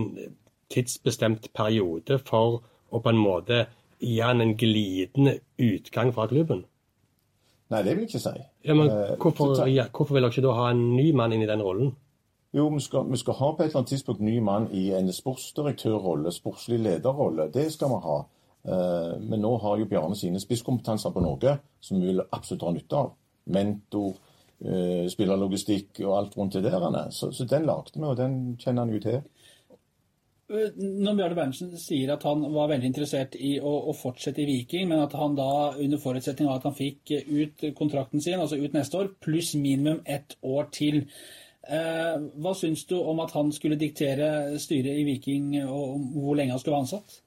tidsbestemt 0.69 1.49
periode 1.57 2.19
for 2.27 2.61
å 2.93 3.01
på 3.01 3.11
en 3.11 3.21
måte 3.21 3.65
gi 3.97 4.19
han 4.21 4.43
en 4.43 4.53
glidende 4.59 5.39
utgang 5.57 6.13
fra 6.13 6.27
klubben? 6.29 6.65
Nei, 7.73 7.81
det 7.81 7.95
vil 7.95 8.05
jeg 8.05 8.13
ikke 8.13 8.21
si. 8.21 8.41
Ja, 8.67 8.75
men 8.77 8.89
eh, 8.91 9.15
hvorfor, 9.17 9.55
ja, 9.65 9.87
hvorfor 9.89 10.13
vil 10.13 10.25
dere 10.25 10.33
ikke 10.33 10.45
da 10.45 10.57
ha 10.57 10.67
en 10.73 10.83
ny 10.93 11.09
mann 11.17 11.33
inn 11.33 11.45
i 11.45 11.49
den 11.49 11.63
rollen? 11.65 11.95
Jo, 12.55 12.69
vi 12.71 12.79
skal, 12.79 13.09
vi 13.11 13.17
skal, 13.17 13.35
ha 13.39 13.49
på 13.51 13.63
et 13.63 13.71
eller 13.71 13.81
annet 13.81 13.91
tidspunkt 13.91 14.21
ny 14.23 14.37
mann 14.39 14.69
i 14.71 14.85
en 14.95 15.09
sportsdirektørrolle, 15.11 16.31
sportslig 16.31 16.77
lederrolle. 16.79 17.49
Det 17.51 17.65
skal 17.73 17.91
vi 17.91 17.97
ha. 18.05 18.19
Uh, 18.65 19.11
men 19.21 19.43
nå 19.43 19.51
har 19.61 19.81
jo 19.81 19.87
Bjarne 19.89 20.15
sine 20.17 20.39
spisskompetanser 20.41 21.11
på 21.13 21.21
noe 21.21 21.57
som 21.83 21.99
vi 21.99 22.07
vil 22.13 22.23
absolutt 22.23 22.63
ha 22.65 22.71
nytte 22.73 23.01
av. 23.01 23.11
Mentor, 23.51 24.15
uh, 24.63 25.03
spillerlogistikk 25.11 25.99
og 26.05 26.15
alt 26.15 26.37
rundt 26.39 26.55
det 26.55 26.63
der. 26.69 27.11
Så, 27.11 27.33
så 27.35 27.49
den 27.49 27.67
lagde 27.67 27.97
vi, 27.97 28.05
og 28.07 28.15
den 28.21 28.39
kjenner 28.61 28.85
han 28.85 28.95
jo 28.95 29.03
til. 29.03 29.19
Når 30.45 31.15
Bjarne 31.17 31.35
Berntsen 31.37 31.71
sier 31.81 32.11
at 32.13 32.23
han 32.27 32.43
var 32.53 32.69
veldig 32.69 32.91
interessert 32.91 33.33
i 33.39 33.55
å, 33.57 33.71
å, 33.89 33.95
fortsette 33.97 34.43
i 34.43 34.45
Viking, 34.45 34.91
men 34.91 35.01
at 35.01 35.15
han 35.17 35.33
da 35.37 35.73
under 35.73 36.01
forutsetning 36.01 36.49
av 36.51 36.59
at 36.59 36.67
han 36.69 36.77
fikk 36.77 37.15
ut 37.25 37.65
kontrakten 37.77 38.21
sin, 38.21 38.37
altså 38.37 38.59
ut 38.61 38.77
neste 38.77 38.99
år, 38.99 39.09
pluss 39.25 39.55
minimum 39.57 40.03
ett 40.05 40.37
år 40.45 40.69
til. 40.75 41.01
Eh, 41.65 42.27
hva 42.37 42.53
syns 42.53 42.85
du 42.85 42.99
om 42.99 43.23
at 43.23 43.33
han 43.33 43.49
skulle 43.55 43.79
diktere 43.81 44.59
styret 44.61 45.01
i 45.01 45.07
Viking, 45.07 45.55
og 45.65 46.11
hvor 46.13 46.37
lenge 46.37 46.53
han 46.53 46.61
skulle 46.61 46.77
være 46.77 46.85
ansatt? 46.85 47.17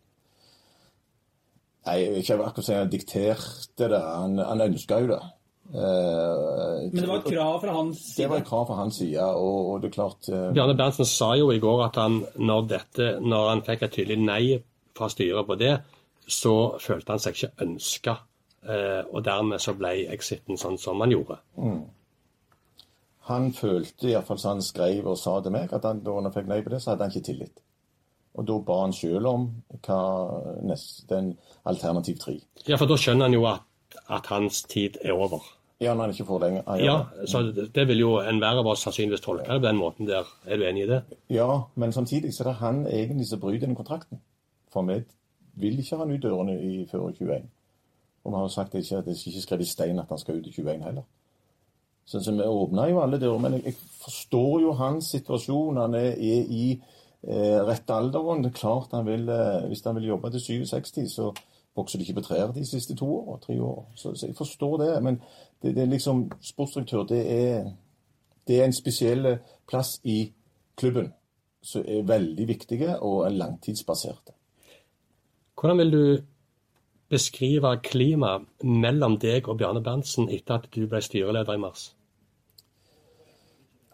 Nei, 1.89 1.97
jeg 2.05 2.13
vil 2.13 2.23
ikke 2.23 2.39
akkurat 2.45 2.69
si 2.69 2.77
han 2.77 2.93
dikterte 2.93 3.91
det. 3.91 4.05
Han, 4.05 4.39
han 4.45 4.67
ønska 4.69 5.03
jo 5.03 5.11
det. 5.11 5.21
Uh, 5.69 6.89
Men 6.89 7.03
det 7.03 7.09
var 7.09 7.19
et 7.19 7.29
krav 7.29 7.59
fra 7.61 7.73
hans 7.77 7.99
side? 8.01 8.23
Det 8.23 8.31
var 8.31 8.41
et 8.41 8.49
krav 8.49 8.67
fra 8.71 8.79
hans 8.79 8.97
side. 9.03 9.21
og, 9.21 9.73
og 9.73 9.83
det 9.83 9.91
er 9.91 9.97
klart... 9.99 10.31
Uh, 10.33 10.49
Bjarne 10.57 10.77
Berntsen 10.79 11.09
sa 11.09 11.35
jo 11.37 11.51
i 11.53 11.61
går 11.61 11.85
at 11.91 12.01
han, 12.01 12.23
når, 12.41 12.65
dette, 12.73 13.11
når 13.21 13.51
han 13.53 13.63
fikk 13.67 13.85
et 13.85 13.95
tydelig 13.99 14.19
nei 14.23 14.43
fra 14.97 15.11
styret 15.13 15.47
på 15.47 15.59
det, 15.61 15.75
så 16.29 16.55
følte 16.81 17.15
han 17.15 17.23
seg 17.23 17.37
ikke 17.37 17.67
ønska. 17.67 18.17
Uh, 18.69 19.05
og 19.13 19.23
dermed 19.25 19.63
så 19.63 19.77
ble 19.79 19.93
exiten 20.13 20.59
sånn 20.61 20.81
som 20.81 21.01
han 21.05 21.13
gjorde. 21.15 21.39
Mm. 21.61 21.85
Han 23.29 23.53
følte, 23.53 24.09
iallfall 24.09 24.41
som 24.41 24.57
han 24.57 24.65
skrev 24.65 25.07
og 25.07 25.19
sa 25.21 25.37
til 25.45 25.53
meg, 25.53 25.73
at 25.77 25.85
han, 25.85 26.01
da 26.05 26.17
han 26.17 26.33
fikk 26.33 26.49
nei 26.49 26.63
på 26.65 26.73
det, 26.73 26.81
så 26.81 26.95
hadde 26.95 27.05
han 27.07 27.13
ikke 27.13 27.29
tillit. 27.29 27.61
Og 28.39 28.47
da 28.49 28.57
ba 28.65 28.81
han 28.85 28.95
sjøl 28.95 29.27
om 29.29 29.47
hva 29.85 30.01
den 31.13 31.33
alternativ 31.69 32.21
tre. 32.23 32.39
Ja, 32.69 32.79
for 32.79 32.89
da 32.89 32.97
skjønner 33.01 33.29
han 33.29 33.37
jo 33.37 33.45
at, 33.51 33.65
at 34.09 34.31
hans 34.33 34.63
tid 34.71 34.97
er 35.03 35.17
over. 35.17 35.45
Ja, 35.81 35.93
når 35.95 36.09
han 36.09 36.11
ikke 36.11 36.25
får 36.27 36.41
lenger. 36.43 36.63
Ja, 36.83 36.85
ja, 36.85 37.27
så 37.31 37.43
det 37.75 37.85
vil 37.87 38.01
jo 38.03 38.17
enhver 38.19 38.59
av 38.59 38.67
oss 38.67 38.83
sannsynligvis 38.83 39.23
tolke 39.23 39.47
det 39.47 39.61
på 39.61 39.67
den 39.69 39.79
måten 39.79 40.09
der. 40.09 40.27
Er 40.47 40.59
du 40.59 40.65
enig 40.67 40.83
i 40.83 40.89
det? 40.91 41.03
Ja, 41.31 41.47
men 41.79 41.95
samtidig 41.95 42.33
så 42.35 42.43
er 42.43 42.49
det 42.49 42.55
han 42.65 42.81
egentlig 42.87 43.29
som 43.29 43.41
bryter 43.41 43.67
den 43.67 43.79
kontrakten. 43.79 44.19
For 44.73 44.83
vi 44.83 44.99
vil 45.55 45.79
ikke 45.79 45.97
ha 45.97 46.03
han 46.03 46.17
ut 46.17 46.23
dørene 46.23 46.57
i 46.59 46.83
før 46.91 47.13
21. 47.13 47.47
Og 48.25 48.33
vi 48.33 48.37
har 48.37 48.43
jo 48.43 48.49
sagt 48.49 48.75
ikke 48.75 48.99
at 48.99 49.07
det 49.07 49.15
ikke 49.17 49.37
er 49.39 49.47
skrevet 49.47 49.67
i 49.67 49.71
stein 49.71 50.03
at 50.03 50.11
han 50.11 50.19
skal 50.19 50.41
ut 50.41 50.47
i 50.47 50.53
21 50.57 50.83
heller. 50.83 51.07
Så, 52.09 52.21
så 52.25 52.33
vi 52.33 52.43
åpna 52.43 52.89
jo 52.89 53.01
alle 53.03 53.21
dører. 53.21 53.39
Men 53.39 53.61
jeg, 53.63 53.75
forstår 54.03 54.61
jo 54.65 54.73
hans 54.73 55.13
situasjon. 55.15 55.77
Han 55.77 55.95
er, 55.95 56.11
er 56.17 56.53
i 56.59 56.65
eh, 57.23 57.59
rett 57.69 57.91
alder. 57.91 58.43
Det 58.43 58.51
er 58.51 58.59
klart 58.59 58.95
han 58.97 59.07
vil, 59.07 59.29
eh, 59.29 59.67
Hvis 59.69 59.85
han 59.85 59.95
vil 59.97 60.11
jobbe 60.11 60.31
til 60.35 60.41
67, 60.41 61.07
så 61.13 61.31
vokser 61.79 61.99
de 62.01 62.07
ikke 62.07 62.21
på 62.21 62.27
trær 62.29 62.53
de 62.55 62.65
siste 62.67 62.97
to 62.99 63.09
år, 63.19 63.39
tre 63.45 63.57
år? 63.63 63.85
Så, 63.95 64.15
så, 64.15 64.27
jeg 64.27 64.37
forstår 64.37 64.77
det. 64.83 64.91
Men 65.03 65.21
det, 65.63 65.75
det 65.77 65.85
er 65.85 65.93
liksom 65.93 66.27
sportsdirektør, 66.43 67.07
det 67.09 67.23
er, 67.33 67.71
det 68.49 68.61
er 68.61 68.67
en 68.67 68.77
spesiell 68.77 69.37
plass 69.69 69.99
i 70.05 70.21
klubben 70.79 71.13
som 71.63 71.85
er 71.87 72.07
veldig 72.07 72.49
viktige 72.49 72.99
og 73.03 73.27
er 73.27 73.37
langtidsbaserte. 73.37 74.35
Hvordan 75.61 75.79
vil 75.79 75.93
du 75.93 76.19
beskrive 77.11 77.73
klimaet 77.83 78.47
mellom 78.63 79.19
deg 79.19 79.49
og 79.49 79.59
Bjarne 79.59 79.83
Berntsen 79.83 80.29
etter 80.31 80.61
at 80.61 80.69
du 80.75 80.85
ble 80.87 81.01
styreleder 81.03 81.57
i 81.57 81.63
mars? 81.63 81.89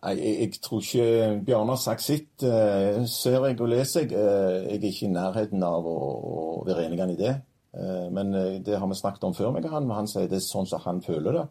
Nei, 0.04 0.18
jeg, 0.18 0.34
jeg 0.40 0.60
tror 0.60 0.82
ikke 0.84 1.40
Bjarne 1.46 1.72
har 1.72 1.80
sagt 1.80 2.04
sitt. 2.04 2.44
Eh, 2.44 3.00
ser 3.08 3.38
jeg 3.46 3.60
og 3.60 3.70
leser 3.72 4.04
jeg. 4.04 4.12
Eh, 4.12 4.58
jeg 4.66 4.76
er 4.76 4.88
ikke 4.90 5.06
i 5.06 5.14
nærheten 5.14 5.64
av 5.64 5.88
å, 5.88 5.96
å 6.34 6.64
være 6.66 6.84
enig 6.90 7.14
i 7.14 7.20
det. 7.22 7.34
Eh, 7.74 8.08
men 8.14 8.34
eh, 8.34 8.56
det 8.64 8.78
har 8.78 8.88
vi 8.88 8.98
snakket 8.98 9.28
om 9.28 9.36
før, 9.36 9.52
og 9.52 9.70
han. 9.70 9.86
Men 9.86 10.02
han 10.02 10.10
sier 10.10 10.30
det 10.30 10.40
er 10.40 10.46
sånn 10.46 10.68
som 10.70 10.82
han 10.86 11.02
føler 11.04 11.40
det. 11.40 11.46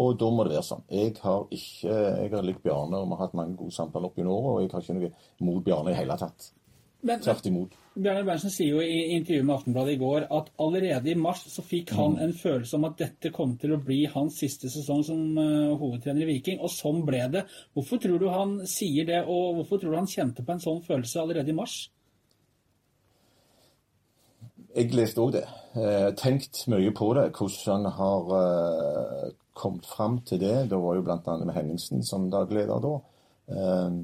Og 0.00 0.14
da 0.18 0.30
må 0.30 0.46
det 0.46 0.54
være 0.54 0.68
sånn. 0.68 0.86
Jeg 0.94 1.16
har 1.24 1.44
ikke, 1.50 1.94
jeg 2.22 2.30
har 2.30 2.46
likt 2.46 2.62
Bjarne, 2.62 3.00
og 3.00 3.10
vi 3.10 3.16
har 3.16 3.24
hatt 3.24 3.36
mange 3.38 3.58
gode 3.58 3.74
samtaler 3.74 4.06
opp 4.06 4.18
gjennom 4.18 4.36
året, 4.38 4.50
og 4.52 4.62
jeg 4.62 4.72
har 4.74 4.84
ikke 4.84 4.98
noe 5.00 5.48
mot 5.48 5.64
Bjarne 5.66 5.94
i 5.94 5.98
hele 5.98 6.18
tatt. 6.20 6.52
Men, 7.00 7.22
Tvert 7.24 7.46
imot. 7.48 7.76
Bjarne 7.96 8.22
Berntsen 8.26 8.52
sier 8.52 8.76
jo 8.76 8.82
i 8.84 9.16
intervjuet 9.16 9.46
med 9.48 9.54
Aftenbladet 9.56 9.94
i 9.96 9.98
går 9.98 10.26
at 10.36 10.50
allerede 10.62 11.10
i 11.10 11.16
mars 11.18 11.40
så 11.50 11.64
fikk 11.64 11.94
han 11.96 12.18
en 12.22 12.34
følelse 12.36 12.76
om 12.76 12.84
at 12.86 12.98
dette 13.00 13.32
kom 13.34 13.56
til 13.58 13.72
å 13.74 13.80
bli 13.82 14.02
hans 14.12 14.36
siste 14.44 14.70
sesong 14.70 15.00
som 15.08 15.40
eh, 15.40 15.72
hovedtrener 15.80 16.22
i 16.22 16.28
Viking, 16.34 16.60
og 16.62 16.70
sånn 16.70 17.00
ble 17.08 17.24
det. 17.32 17.46
Hvorfor 17.74 18.02
tror 18.04 18.20
du 18.20 18.28
han 18.30 18.58
sier 18.68 19.08
det, 19.08 19.24
og 19.24 19.58
hvorfor 19.58 19.80
tror 19.80 19.96
du 19.96 20.00
han 20.02 20.12
kjente 20.12 20.44
på 20.46 20.54
en 20.54 20.62
sånn 20.62 20.84
følelse 20.86 21.24
allerede 21.24 21.50
i 21.50 21.56
mars? 21.56 21.80
Jeg 24.76 24.94
leste 24.94 25.24
òg 25.24 25.34
det. 25.40 25.46
Eh, 25.70 26.08
tenkt 26.18 26.64
mye 26.66 26.90
på 26.90 27.12
det, 27.14 27.28
hvordan 27.36 27.84
han 27.84 27.92
har 27.94 28.32
eh, 28.38 29.26
kommet 29.54 29.86
fram 29.86 30.18
til 30.26 30.40
det. 30.42 30.70
Det 30.70 30.78
var 30.82 30.96
jo 30.98 31.04
bl.a. 31.06 31.36
med 31.44 31.54
Henningsen 31.54 32.02
som 32.06 32.30
dagleder 32.32 32.82
da. 32.82 32.94
Eh, 33.54 33.98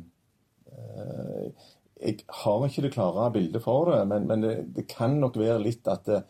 jeg 1.97 2.27
har 2.29 2.67
ikke 2.67 2.85
det 2.85 2.93
klare 2.95 3.31
bildet 3.33 3.63
for 3.65 3.91
det, 3.91 4.03
men, 4.09 4.27
men 4.29 4.43
det, 4.45 4.57
det, 4.77 4.85
kan 4.91 5.17
nok 5.19 5.39
være 5.41 5.63
litt 5.65 5.89
at 5.89 6.05
det, 6.07 6.21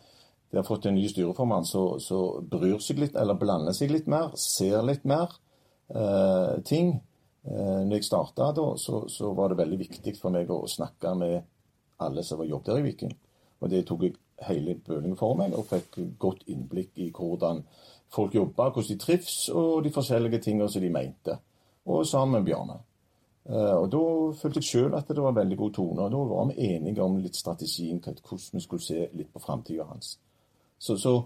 de 0.51 0.61
har 0.61 0.67
fått 0.67 0.87
en 0.87 0.95
ny 0.95 1.09
styreformann 1.11 1.67
som 1.67 2.47
bryr 2.49 2.79
seg 2.81 3.03
litt, 3.03 3.17
eller 3.19 3.37
blander 3.37 3.75
seg 3.77 3.91
litt 3.91 4.07
mer, 4.09 4.31
ser 4.39 4.87
litt 4.87 5.05
mer 5.05 5.35
eh, 5.91 6.63
ting. 6.65 6.95
Eh, 7.47 7.81
når 7.83 7.99
jeg 7.99 8.07
starta 8.09 8.53
da, 8.55 8.69
så, 8.79 9.03
så, 9.13 9.33
var 9.37 9.53
det 9.53 9.61
veldig 9.61 9.81
viktig 9.83 10.15
for 10.21 10.35
meg 10.35 10.51
å 10.51 10.63
snakke 10.71 11.13
med 11.19 11.37
alle 12.03 12.25
som 12.27 12.41
var 12.41 12.49
jobb 12.49 12.65
der 12.69 12.81
i 12.81 12.87
Viking. 12.87 13.13
Og 13.61 13.73
det 13.73 13.85
tok 13.89 14.07
jeg 14.07 14.17
hele 14.49 14.75
bølingen 14.75 15.17
for 15.17 15.37
meg, 15.39 15.55
og 15.57 15.67
fikk 15.71 15.99
godt 16.19 16.45
innblikk 16.53 16.99
i 17.01 17.11
hvordan 17.15 17.63
folk 18.13 18.35
jobba, 18.35 18.71
hvordan 18.71 18.93
de 18.93 18.99
trives, 18.99 19.49
og 19.49 19.85
de 19.85 19.93
forskjellige 19.93 20.39
tingene 20.39 20.69
som 20.71 20.83
de 20.83 20.91
mente. 20.91 21.39
Og 21.87 22.07
sammen 22.07 22.39
med 22.39 22.47
Bjarne. 22.47 22.79
Uh, 23.47 23.77
og 23.79 23.93
Da 23.93 23.99
følte 24.41 24.59
jeg 24.59 24.65
sjøl 24.65 24.95
at 24.99 25.09
det 25.09 25.23
var 25.23 25.33
veldig 25.33 25.57
god 25.57 25.73
tone. 25.73 26.03
og 26.03 26.11
Da 26.11 26.17
var 26.17 26.45
vi 26.45 26.75
enige 26.75 27.03
om 27.03 27.17
litt 27.17 27.37
strategien, 27.37 28.03
hvordan 28.03 28.39
vi 28.53 28.61
skulle 28.61 28.83
se 28.83 29.09
litt 29.13 29.33
på 29.33 29.39
framtida 29.39 29.85
hans. 29.85 30.19
Så, 30.79 30.97
så, 30.97 31.23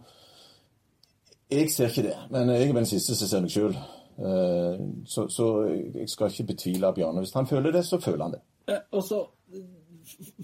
jeg 1.50 1.70
ser 1.70 1.88
ikke 1.88 2.02
det. 2.02 2.16
Men 2.30 2.48
jeg 2.48 2.68
er 2.68 2.72
den 2.72 2.86
siste 2.86 3.16
som 3.16 3.28
ser 3.28 3.40
meg 3.40 3.50
sjøl. 3.50 3.76
Uh, 4.20 4.76
så, 5.06 5.28
så, 5.28 5.46
jeg 5.94 6.08
skal 6.08 6.30
ikke 6.30 6.52
betvile 6.52 6.92
Bjarne. 6.92 7.24
Hvis 7.24 7.32
han 7.34 7.46
føler 7.46 7.72
det, 7.72 7.86
så 7.86 8.00
føler 8.00 8.24
han 8.24 8.36
det. 8.36 8.42
Eh, 8.68 8.82
og 8.92 9.02
så 9.02 9.24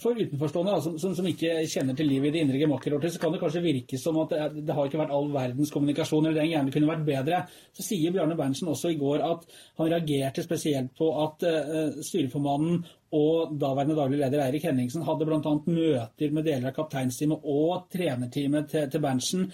for 0.02 0.18
utenforstående 0.18 0.74
da, 0.74 0.82
som, 0.84 0.98
som, 1.00 1.14
som, 1.16 1.28
ikke 1.30 1.62
kjenner 1.70 1.96
til 1.98 2.08
livet 2.10 2.30
i 2.30 2.34
det 2.36 2.42
indre 2.44 2.60
gemakket, 2.60 2.96
så 3.14 3.22
kan 3.22 3.34
det 3.34 3.40
kanskje 3.42 3.64
virke 3.64 4.00
som 4.00 4.18
at 4.22 4.34
det, 4.34 4.62
det, 4.62 4.74
har 4.76 4.88
ikke 4.88 5.00
vært 5.00 5.14
all 5.16 5.30
verdens 5.34 5.72
kommunikasjon, 5.74 6.28
eller 6.28 6.40
den 6.40 6.52
gjerne 6.52 6.74
kunne 6.74 6.90
vært 6.90 7.06
bedre. 7.08 7.40
Så 7.76 7.86
sier 7.86 8.14
Bjarne 8.14 8.38
Berntsen 8.38 8.70
også 8.72 8.92
i 8.92 9.00
går 9.00 9.24
at 9.26 9.48
han 9.80 9.90
reagerte 9.92 10.44
spesielt 10.46 10.94
på 10.98 11.10
at 11.24 11.46
uh, 11.46 11.98
styreformannen 12.04 12.84
og 13.16 13.52
daværende 13.60 13.94
daglig 13.96 14.18
leder 14.18 14.42
Eirik 14.42 14.66
Henningsen 14.66 15.04
hadde 15.06 15.26
bl.a. 15.28 15.40
møter 15.40 16.32
med 16.34 16.46
deler 16.46 16.72
av 16.72 16.76
kapteinsteamet 16.76 17.44
og 17.46 17.86
trenerteamet 17.92 18.70
til, 18.72 18.88
til 18.90 19.02
Berntsen 19.04 19.44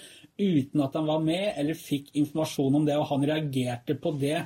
uten 0.40 0.82
at 0.82 0.96
han 0.96 1.08
var 1.08 1.20
med 1.24 1.52
eller 1.60 1.78
fikk 1.78 2.14
informasjon 2.18 2.80
om 2.80 2.86
det, 2.88 2.96
og 2.96 3.10
han 3.12 3.26
reagerte 3.28 3.98
på 4.00 4.14
det. 4.20 4.40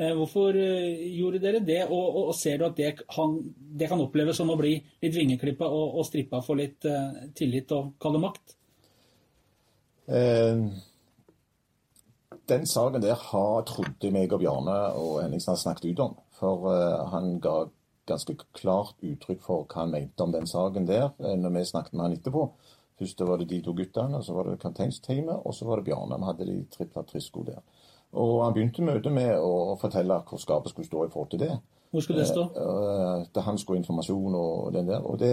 Eh, 0.00 0.14
hvorfor 0.16 0.56
eh, 0.56 1.02
gjorde 1.18 1.40
dere 1.42 1.60
det, 1.60 1.82
og, 1.84 2.00
og, 2.00 2.30
og 2.30 2.36
ser 2.36 2.56
du 2.58 2.64
at 2.64 2.78
det, 2.78 2.94
kan, 3.04 3.34
det, 3.52 3.90
kan 3.90 4.00
oppleves 4.00 4.38
som 4.40 4.48
å 4.48 4.56
bli 4.56 4.78
litt 4.80 5.12
vingeklippa 5.12 5.68
og, 5.68 5.98
og 6.00 6.06
strippa 6.08 6.40
for 6.44 6.56
litt 6.56 6.86
uh, 6.88 7.28
tillit 7.36 7.74
og 7.76 7.92
kalle 8.00 8.22
makt? 8.22 8.56
Eh, 10.08 10.64
den 12.48 12.66
saken 12.66 13.04
der 13.04 13.20
har, 13.20 13.60
trodde 13.68 14.14
meg 14.16 14.32
og 14.32 14.40
Bjarne 14.40 14.78
og 14.96 15.20
Henningsen 15.26 15.52
har 15.52 15.60
snakket 15.60 15.92
ut 15.92 16.04
om. 16.08 16.16
For 16.40 16.72
uh, 16.72 17.04
han 17.12 17.36
ga 17.44 17.58
ganske 18.08 18.38
klart 18.56 18.96
uttrykk 19.04 19.44
for 19.44 19.68
hva 19.68 19.84
han 19.84 19.92
mente 19.92 20.24
om 20.24 20.32
den 20.32 20.48
saken 20.48 20.88
der 20.88 21.12
når 21.20 21.52
vi 21.54 21.68
snakket 21.68 21.92
med 21.94 22.08
han 22.08 22.16
etterpå. 22.16 22.48
Først 22.98 23.20
var 23.28 23.38
det 23.38 23.50
de 23.52 23.60
to 23.62 23.76
guttene, 23.76 24.24
så 24.24 24.34
var 24.34 24.48
det 24.48 24.60
kapteinsteamet, 24.62 25.44
og 25.44 25.54
så 25.54 25.68
var 25.68 25.78
det 25.78 25.90
Bjarne. 25.90 26.18
Vi 26.18 26.28
hadde 26.30 26.48
de 26.48 26.58
tripla 26.72 27.04
trisko 27.06 27.44
der. 27.46 27.60
Og 28.12 28.44
han 28.44 28.54
begynte 28.54 28.84
møtet 28.84 29.12
med 29.12 29.32
å 29.40 29.76
fortelle 29.80 30.20
hvor 30.28 30.40
skapet 30.40 30.72
skulle 30.72 30.88
stå 30.88 31.06
i 31.06 31.12
forhold 31.12 31.30
til 31.32 31.44
det. 31.44 31.52
Hvor 31.92 32.04
skulle 32.04 32.20
det 32.20 32.28
stå? 32.28 32.42
Eh, 32.56 33.26
det 33.34 33.44
hans 33.44 33.60
skulle 33.64 33.80
informasjon 33.80 34.34
og 34.36 34.72
den 34.72 34.88
der. 34.88 35.04
Og 35.04 35.18
det, 35.20 35.32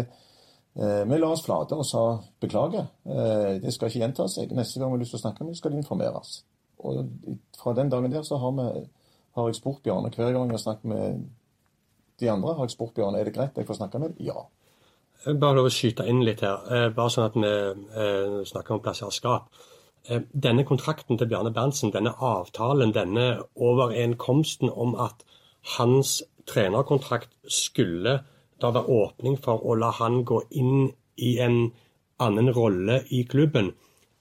eh, 0.76 1.04
vi 1.08 1.18
la 1.20 1.32
oss 1.32 1.44
flate 1.46 1.76
og 1.76 1.86
sa 1.86 2.04
beklager, 2.40 2.88
eh, 3.06 3.60
det 3.64 3.74
skal 3.74 3.88
ikke 3.88 4.00
gjenta 4.00 4.28
seg. 4.28 4.52
Neste 4.56 4.80
gang 4.80 4.92
vi 4.92 4.98
har 4.98 5.04
lyst 5.04 5.16
til 5.16 5.20
å 5.20 5.26
snakke 5.26 5.48
med 5.48 5.58
skal 5.58 5.72
det 5.72 5.84
informeres. 5.84 6.44
Og 6.80 7.10
fra 7.58 7.74
den 7.74 7.90
dagen 7.90 8.12
der 8.12 8.24
så 8.24 8.38
har, 8.38 8.52
vi, 8.52 8.88
har 9.36 9.48
jeg 9.48 9.56
spurt 9.56 9.84
Bjarne 9.84 10.12
hver 10.12 10.32
gang 10.32 10.48
jeg 10.48 10.58
har 10.58 10.64
snakket 10.64 10.86
med 10.86 11.26
de 12.20 12.30
andre, 12.32 12.54
har 12.56 12.68
jeg 12.68 12.76
spurt 12.76 12.96
Bjarne 12.96 13.20
er 13.20 13.28
det 13.28 13.36
greit 13.36 13.58
jeg 13.58 13.68
får 13.68 13.80
snakke 13.80 14.00
med 14.00 14.16
Ja. 14.20 14.46
Bare 15.26 15.56
lov 15.58 15.68
å 15.68 15.74
skyte 15.74 16.06
inn 16.08 16.22
litt 16.24 16.40
her, 16.40 16.62
eh, 16.72 16.90
bare 16.96 17.12
sånn 17.12 17.26
at 17.26 17.36
vi 17.36 17.50
eh, 18.00 18.44
snakker 18.48 18.78
om 18.78 18.80
plasserskap. 18.80 19.50
Eh, 20.08 20.22
denne 20.34 20.64
kontrakten 20.66 21.18
til 21.18 21.28
Bjarne 21.28 21.52
Berntsen, 21.54 21.92
denne 21.92 22.14
avtalen, 22.24 22.94
denne 22.94 23.44
overenkomsten 23.56 24.70
om 24.70 24.96
at 24.96 25.26
hans 25.78 26.24
trenerkontrakt 26.48 27.30
skulle 27.48 28.20
da 28.62 28.72
være 28.76 28.96
åpning 29.04 29.38
for 29.44 29.64
å 29.66 29.76
la 29.76 29.92
han 30.00 30.24
gå 30.26 30.42
inn 30.52 30.90
i 31.18 31.38
en 31.44 31.72
annen 32.20 32.52
rolle 32.56 33.04
i 33.10 33.24
klubben, 33.24 33.74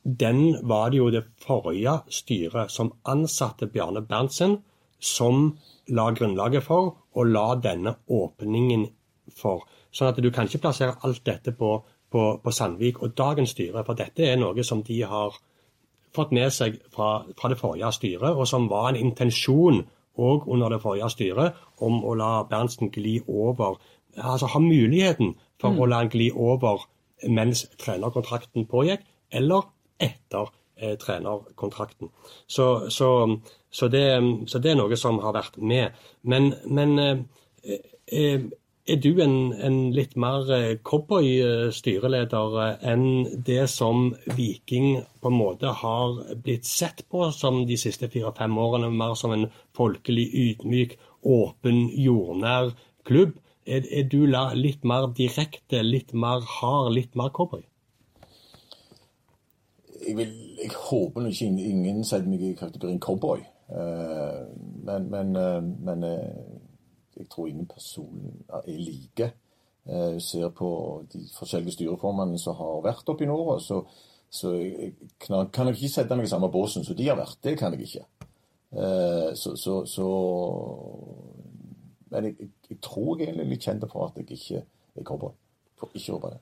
den 0.05 0.69
var 0.69 0.91
det 0.91 0.99
jo 0.99 1.11
det 1.11 1.25
forrige 1.43 1.99
styret 2.09 2.71
som 2.71 2.93
ansatte 3.05 3.67
Bjarne 3.67 4.03
Berntsen, 4.03 4.59
som 4.99 5.59
la 5.89 6.11
grunnlaget 6.11 6.65
for 6.65 6.95
og 7.15 7.27
la 7.27 7.55
denne 7.63 7.95
åpningen 8.09 8.87
for. 9.35 9.67
Sånn 9.93 10.13
at 10.13 10.21
du 10.23 10.31
kan 10.31 10.49
ikke 10.49 10.63
plassere 10.67 10.97
alt 11.05 11.25
dette 11.27 11.53
på, 11.53 11.75
på, 12.11 12.25
på 12.43 12.55
Sandvik 12.55 13.03
og 13.03 13.15
dagens 13.19 13.55
styre, 13.55 13.85
for 13.85 13.99
dette 13.99 14.27
er 14.27 14.39
noe 14.41 14.65
som 14.65 14.83
de 14.87 15.03
har 15.03 15.39
fått 16.15 16.33
med 16.35 16.53
seg 16.55 16.79
fra, 16.95 17.23
fra 17.39 17.51
det 17.53 17.59
forrige 17.61 17.93
styret, 17.93 18.35
og 18.35 18.47
som 18.49 18.69
var 18.71 18.91
en 18.91 19.01
intensjon 19.01 19.85
òg 20.19 20.49
under 20.51 20.73
det 20.75 20.81
forrige 20.83 21.11
styret 21.15 21.59
om 21.85 22.01
å 22.05 22.15
la 22.19 22.33
Berntsen 22.49 22.93
gli 22.95 23.21
over 23.27 23.79
Altså 24.19 24.49
ha 24.51 24.59
muligheten 24.59 25.37
for 25.61 25.71
mm. 25.71 25.77
å 25.79 25.87
la 25.87 25.99
han 26.01 26.09
gli 26.11 26.25
over 26.35 26.81
mens 27.31 27.61
trenerkontrakten 27.79 28.65
pågikk, 28.67 29.05
eller 29.31 29.69
etter 30.03 30.49
eh, 30.75 30.97
trenerkontrakten. 30.99 32.11
Så, 32.47 32.91
så, 32.91 33.11
så, 33.71 33.89
det, 33.89 34.03
så, 34.47 34.59
det, 34.59 34.73
er 34.73 34.81
noe 34.81 34.99
som 34.99 35.21
har 35.23 35.37
vært 35.37 35.61
med. 35.63 35.95
Men, 36.23 36.51
men 36.67 36.99
eh, 36.99 37.79
eh, 38.11 38.49
er 38.89 39.01
du 39.05 39.21
en, 39.21 39.53
en 39.53 39.77
litt 39.93 40.15
mer 40.21 40.49
eh, 40.55 40.79
cowboy-styreleder 40.87 42.57
eh, 42.65 42.87
enn 42.93 43.05
det 43.45 43.67
som 43.73 44.13
Viking 44.37 45.03
på 45.21 45.33
en 45.33 45.37
måte 45.37 45.73
har 45.83 46.23
blitt 46.45 46.69
sett 46.69 47.05
på 47.13 47.29
som 47.37 47.65
de 47.69 47.77
siste 47.81 48.09
fire-fem 48.13 48.57
årene? 48.59 48.91
Mer 48.95 49.15
som 49.21 49.35
en 49.37 49.49
folkelig, 49.77 50.29
ydmyk, 50.45 50.97
åpen, 51.29 51.85
jordnær 51.93 52.73
klubb? 53.09 53.37
Er, 53.69 53.85
er 53.93 54.09
du 54.09 54.23
litt 54.57 54.87
mer 54.89 55.11
direkte, 55.13 55.83
litt 55.85 56.15
mer 56.17 56.41
hard, 56.59 56.95
litt 56.97 57.19
mer 57.19 57.29
cowboy? 57.37 57.67
Jeg, 59.99 60.17
vil, 60.17 60.33
jeg 60.63 60.73
håper 60.73 61.29
ikke 61.29 61.53
ingen 61.53 62.01
setter 62.09 62.31
meg 62.31 62.47
i 62.49 62.57
kategorien 62.57 63.03
cowboy. 63.05 63.45
Uh, 63.69 64.49
men, 64.89 65.11
men, 65.13 65.35
uh, 65.37 65.61
men 65.85 66.05
uh, 66.09 66.48
jeg 67.19 67.29
tror 67.31 67.49
ingen 67.49 67.67
person 67.67 68.45
er 68.49 68.63
like. 68.67 69.33
Jeg 69.89 70.23
ser 70.23 70.51
på 70.53 70.69
de 71.13 71.23
forskjellige 71.39 71.79
styreformene 71.79 72.39
som 72.39 72.57
har 72.59 72.83
vært 72.85 73.09
oppe 73.09 73.25
i 73.25 73.29
nord, 73.31 73.61
så, 73.65 73.81
så 74.31 74.53
jeg 74.53 74.93
kan, 75.21 75.49
kan 75.49 75.71
jeg 75.71 75.79
ikke 75.79 75.95
sette 75.95 76.19
meg 76.19 76.29
i 76.29 76.33
samme 76.33 76.51
båsen 76.53 76.85
som 76.85 76.97
de 76.97 77.09
har 77.09 77.17
vært. 77.17 77.39
Det 77.45 77.57
kan 77.59 77.73
jeg 77.73 77.89
ikke. 77.89 78.05
Eh, 78.73 79.35
så, 79.35 79.55
så, 79.57 79.87
så 79.87 80.09
Men 82.11 82.25
jeg, 82.25 82.35
jeg, 82.39 82.51
jeg, 82.71 82.79
tror 82.85 83.21
jeg 83.21 83.33
er 83.33 83.49
litt 83.49 83.65
kjent 83.65 83.87
for 83.89 84.09
at 84.09 84.21
jeg 84.21 84.37
ikke 84.37 84.63
håper. 85.09 85.33
Ikke 85.95 86.19
det. 86.25 86.39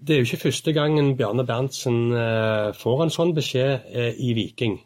det 0.00 0.14
er 0.14 0.18
jo 0.22 0.28
ikke 0.28 0.44
første 0.48 0.72
gangen 0.72 1.16
Bjarne 1.18 1.44
Berntsen 1.46 2.14
eh, 2.16 2.70
får 2.74 3.04
en 3.04 3.12
sånn 3.14 3.34
beskjed 3.36 3.90
eh, 3.92 4.14
i 4.18 4.32
Viking. 4.38 4.80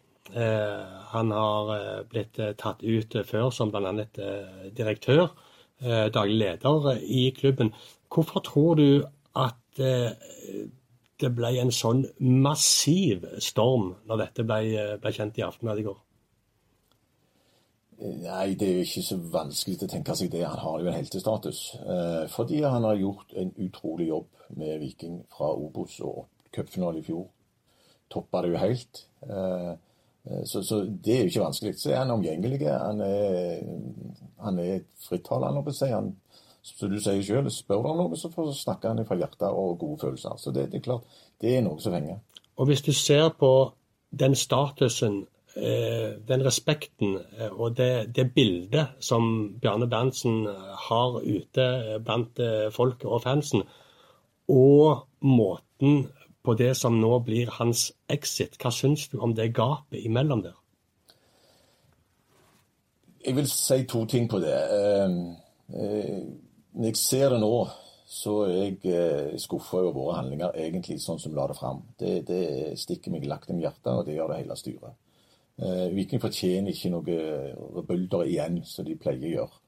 Han 1.14 1.30
har 1.30 1.72
eh, 1.74 2.04
blitt 2.10 2.38
eh, 2.42 2.54
tatt 2.58 2.82
ut 2.82 3.14
eh, 3.14 3.26
før 3.26 3.50
som 3.54 3.70
bl.a. 3.70 3.92
Direktør, 4.74 5.28
daglig 6.14 6.36
leder 6.38 7.00
i 7.02 7.28
klubben. 7.36 7.72
Hvorfor 8.08 8.40
tror 8.46 8.78
du 8.78 9.04
at 9.36 9.58
det 9.76 11.30
ble 11.34 11.50
en 11.60 11.72
sånn 11.74 12.04
massiv 12.22 13.26
storm 13.42 13.90
når 14.06 14.20
dette 14.22 14.46
ble, 14.46 14.60
ble 15.02 15.12
kjent 15.12 15.40
i 15.42 15.44
Aftenbladet 15.44 15.82
i 15.82 15.86
går? 15.88 15.98
Nei, 18.22 18.54
det 18.54 18.68
er 18.68 18.78
jo 18.78 18.86
ikke 18.86 19.04
så 19.10 19.18
vanskelig 19.34 19.76
å 19.82 19.90
tenke 19.90 20.16
seg 20.16 20.30
det. 20.32 20.44
Han 20.46 20.62
har 20.62 20.78
jo 20.80 20.88
en 20.88 20.96
heltestatus. 20.96 21.60
Fordi 22.32 22.62
han 22.64 22.86
har 22.86 23.02
gjort 23.02 23.34
en 23.42 23.52
utrolig 23.66 24.08
jobb 24.12 24.46
med 24.62 24.78
Viking 24.86 25.20
fra 25.34 25.50
Obos 25.52 25.98
og 26.06 26.22
cupfinale 26.54 27.02
i 27.02 27.06
fjor. 27.10 27.26
Toppa 28.14 28.46
det 28.46 28.54
jo 28.54 28.62
helt. 28.62 29.04
Eh, 30.30 30.44
så, 30.44 30.62
så 30.62 30.80
det 31.04 31.14
er 31.14 31.22
jo 31.22 31.32
ikke 31.32 31.44
vanskelig. 31.44 31.74
Så 31.78 31.92
er 31.92 32.02
han 32.02 32.14
omgjengelig. 32.14 32.60
Han 32.70 33.00
er, 33.04 33.60
han 34.44 34.58
er 34.62 34.84
frittalende, 35.06 35.74
si. 35.74 35.90
Han, 35.92 36.14
som 36.64 36.90
du 36.92 36.98
sier 37.02 37.22
sjøl, 37.24 37.50
spør 37.52 37.84
du 37.84 37.90
om 37.92 38.02
noe, 38.02 38.18
så 38.18 38.30
snakker 38.32 38.94
han 38.94 39.06
fra 39.08 39.18
hjertet 39.20 39.50
og 39.50 39.78
gode 39.82 40.00
følelser. 40.06 40.40
Så 40.40 40.54
det, 40.54 40.70
det 40.72 40.80
er 40.80 40.88
klart, 40.88 41.22
det 41.42 41.56
er 41.58 41.64
noe 41.66 41.80
som 41.82 41.96
henger. 41.96 42.22
Og 42.56 42.70
hvis 42.70 42.84
du 42.86 42.92
ser 42.96 43.28
på 43.36 43.52
den 44.14 44.36
statusen, 44.38 45.24
eh, 45.58 46.14
den 46.24 46.44
respekten 46.46 47.18
eh, 47.18 47.50
og 47.50 47.76
det, 47.76 48.14
det 48.16 48.30
bildet 48.32 48.94
som 49.04 49.56
Bjarne 49.60 49.90
Berntsen 49.90 50.46
har 50.88 51.18
ute 51.20 51.66
blant 52.06 52.40
folk 52.72 53.04
og 53.04 53.24
fansen, 53.26 53.64
og 54.48 55.04
måten 55.24 56.06
på 56.44 56.54
det 56.54 56.74
som 56.76 56.98
nå 57.00 57.18
blir 57.24 57.52
hans 57.58 57.88
exit, 58.12 58.58
hva 58.60 58.72
syns 58.72 59.08
du 59.08 59.18
om 59.22 59.32
det 59.34 59.54
gapet 59.56 60.04
imellom 60.04 60.44
der? 60.44 60.58
Jeg 63.24 63.36
vil 63.38 63.48
si 63.48 63.86
to 63.88 64.04
ting 64.04 64.28
på 64.28 64.38
det. 64.42 64.52
Eh, 64.52 65.14
eh, 65.80 66.18
Når 66.74 66.90
jeg 66.90 66.96
ser 66.96 67.28
det 67.30 67.40
nå, 67.40 67.68
så 68.06 68.34
er 68.44 68.52
jeg 68.52 68.78
eh, 68.84 69.38
skuffa 69.38 69.78
over 69.78 69.92
våre 69.96 70.16
handlinger, 70.18 70.52
egentlig 70.58 70.98
sånn 71.00 71.20
som 71.22 71.32
vi 71.32 71.38
la 71.38 71.46
det 71.48 71.56
fram. 71.56 71.80
Det, 71.98 72.12
det 72.28 72.78
stikker 72.78 73.14
meg 73.14 73.24
lagt 73.30 73.50
om 73.54 73.62
hjertet, 73.62 73.92
og 73.94 74.04
det 74.04 74.18
gjør 74.18 74.34
det 74.34 74.40
hele 74.42 74.56
styret. 74.60 74.98
Eh, 75.56 75.86
Viking 75.94 76.20
fortjener 76.20 76.74
ikke 76.74 76.90
noe 76.92 77.16
rebulder 77.78 78.26
igjen, 78.26 78.60
som 78.68 78.84
de 78.84 78.98
pleier 79.00 79.24
å 79.24 79.34
gjøre. 79.38 79.60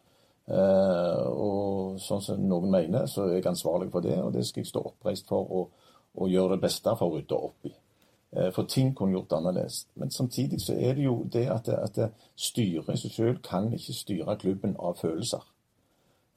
Og 0.47 1.97
sånn 1.99 2.21
som 2.23 2.42
noen 2.47 2.71
mener, 2.71 3.09
så 3.11 3.25
er 3.25 3.38
jeg 3.38 3.49
ansvarlig 3.50 3.88
for 3.90 4.04
det, 4.04 4.18
og 4.23 4.35
det 4.35 4.45
skal 4.47 4.62
jeg 4.62 4.68
stå 4.68 4.83
oppreist 4.92 5.26
for 5.26 5.49
og, 5.59 5.86
og 6.16 6.30
gjøre 6.30 6.52
det 6.56 6.61
beste 6.61 6.96
for 6.99 7.08
å 7.11 7.16
rydde 7.18 7.37
opp 7.49 7.66
i. 7.68 7.73
Eh, 8.37 8.50
For 8.52 8.62
ting 8.68 8.94
kunne 8.96 9.12
gjort 9.12 9.32
annerledes. 9.32 9.87
Men 9.94 10.11
samtidig 10.11 10.61
så 10.61 10.75
er 10.78 10.94
det 10.94 11.04
jo 11.04 11.25
det 11.32 11.46
at, 11.50 11.68
at 11.68 12.11
styret 12.37 12.88
i 12.94 12.96
seg 12.96 13.12
selv 13.12 13.42
kan 13.42 13.73
ikke 13.73 13.92
styre 13.94 14.37
klubben 14.37 14.76
av 14.78 14.99
følelser. 15.00 15.44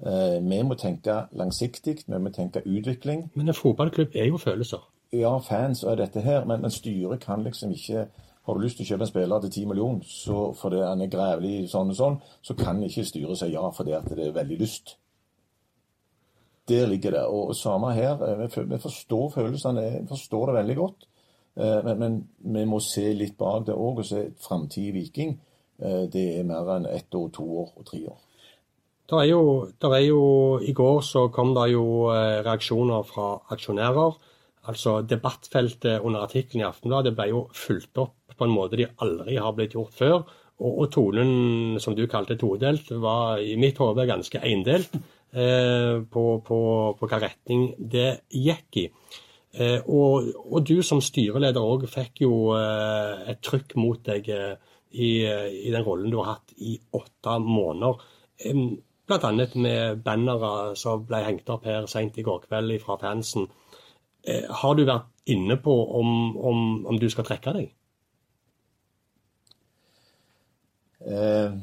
Eh, 0.06 0.40
Vi 0.42 0.62
må 0.64 0.76
tenke 0.76 1.26
langsiktig, 1.32 2.04
vi 2.08 2.20
må 2.20 2.30
tenke 2.30 2.62
utvikling. 2.66 3.32
Men 3.34 3.48
en 3.48 3.54
fotballklubb 3.54 4.16
er 4.16 4.26
jo 4.28 4.38
følelser. 4.38 4.80
Ja, 5.12 5.38
fans 5.40 5.84
er 5.84 5.96
dette 5.96 6.22
her, 6.22 6.46
men, 6.46 6.62
men 6.62 6.72
styret 6.72 7.20
kan 7.26 7.44
liksom 7.44 7.72
ikke 7.72 8.08
Har 8.46 8.54
du 8.56 8.60
lyst 8.64 8.78
til 8.78 8.86
å 8.86 8.88
kjøpe 8.90 9.04
en 9.06 9.08
spiller 9.08 9.40
til 9.42 9.52
10 9.52 9.66
millioner 9.70 10.06
så 10.10 10.54
fordi 10.58 10.80
han 10.82 11.02
er 11.02 11.10
grevlig 11.12 11.68
sånn 11.70 11.92
og 11.92 11.96
sånn, 11.98 12.16
så 12.42 12.56
kan 12.58 12.80
ikke 12.82 13.04
styret 13.06 13.38
si 13.38 13.50
ja 13.52 13.68
fordi 13.70 13.92
at 13.94 14.08
det 14.10 14.24
er 14.26 14.32
veldig 14.34 14.58
lyst. 14.58 14.96
Der 16.70 16.88
ligger 16.88 17.12
det. 17.12 17.26
Og 17.26 17.56
samme 17.56 17.94
her. 17.94 18.22
eh, 18.22 18.70
Vi 18.70 18.78
forstår 18.78 19.30
følelsene, 19.34 20.02
vi 20.02 20.08
forstår 20.08 20.46
det 20.46 20.56
veldig 20.56 20.76
godt. 20.78 21.06
Eh, 21.58 21.84
Men, 21.84 22.00
men 22.00 22.26
vi 22.42 22.66
må 22.66 22.80
se 22.80 23.14
litt 23.14 23.38
bak 23.38 23.66
det 23.66 23.76
òg, 23.76 24.00
og 24.00 24.06
se 24.06 24.32
framtid 24.40 24.94
Viking. 24.94 25.40
Eh, 25.82 26.06
Det 26.08 26.40
er 26.40 26.44
mer 26.44 26.76
enn 26.78 26.86
ett 26.86 27.16
år, 27.16 27.30
to 27.32 27.44
år 27.44 27.72
og 27.76 27.86
tre 27.86 28.00
år. 28.08 28.18
Der 29.10 29.18
er, 29.18 29.26
jo, 29.32 29.68
der 29.82 29.94
er 29.96 30.04
jo, 30.06 30.60
I 30.62 30.72
går 30.72 31.02
så 31.02 31.32
kom 31.34 31.56
det 31.56 31.72
jo 31.72 32.12
reaksjoner 32.46 33.04
fra 33.04 33.40
aksjonærer. 33.50 34.18
Altså 34.68 35.02
Debattfeltet 35.02 36.02
under 36.04 36.20
artikkelen 36.22 36.62
i 36.62 36.68
Aftenbladet 36.68 37.16
ble 37.16 37.26
jo 37.32 37.48
fulgt 37.54 37.98
opp 37.98 38.14
på 38.38 38.46
en 38.46 38.54
måte 38.54 38.78
de 38.78 38.86
aldri 39.02 39.40
har 39.42 39.52
blitt 39.54 39.74
gjort 39.74 39.94
før. 39.98 40.20
Og, 40.60 40.80
og 40.84 40.92
tonen, 40.92 41.80
som 41.80 41.96
du 41.96 42.06
kalte 42.08 42.38
todelt, 42.38 42.92
var 42.92 43.40
i 43.40 43.56
mitt 43.56 43.78
hode 43.80 44.06
ganske 44.06 44.40
endelt 44.46 44.94
på, 45.30 46.24
på, 46.42 46.60
på 46.98 47.08
hva 47.10 47.20
retning 47.22 47.68
det 47.78 48.10
gikk 48.34 48.80
i. 48.82 48.86
Eh, 49.54 49.82
og, 49.90 50.30
og 50.46 50.66
du 50.66 50.80
som 50.86 51.02
styreleder 51.02 51.64
òg 51.66 51.88
fikk 51.90 52.22
jo 52.26 52.34
eh, 52.58 53.30
et 53.32 53.42
trykk 53.42 53.74
mot 53.82 54.02
deg 54.06 54.30
eh, 54.30 54.54
i, 54.94 55.10
i 55.26 55.72
den 55.74 55.86
rollen 55.86 56.14
du 56.14 56.20
har 56.22 56.36
hatt 56.36 56.54
i 56.58 56.76
åtte 56.98 57.38
måneder. 57.42 57.98
Bl.a. 59.10 59.32
Med 59.58 60.04
bannere 60.06 60.76
som 60.78 61.02
ble 61.06 61.24
hengt 61.26 61.50
opp 61.50 61.66
her 61.66 61.90
sent 61.90 62.18
i 62.22 62.26
går 62.26 62.46
kveld 62.46 62.78
fra 62.84 62.98
fansen. 63.02 63.50
Eh, 64.22 64.46
har 64.62 64.78
du 64.78 64.86
vært 64.86 65.10
inne 65.30 65.58
på 65.62 65.74
om, 65.98 66.14
om, 66.38 66.64
om 66.90 67.02
du 67.02 67.10
skal 67.10 67.26
trekke 67.26 67.56
deg? 67.58 67.74
Eh, 71.10 71.58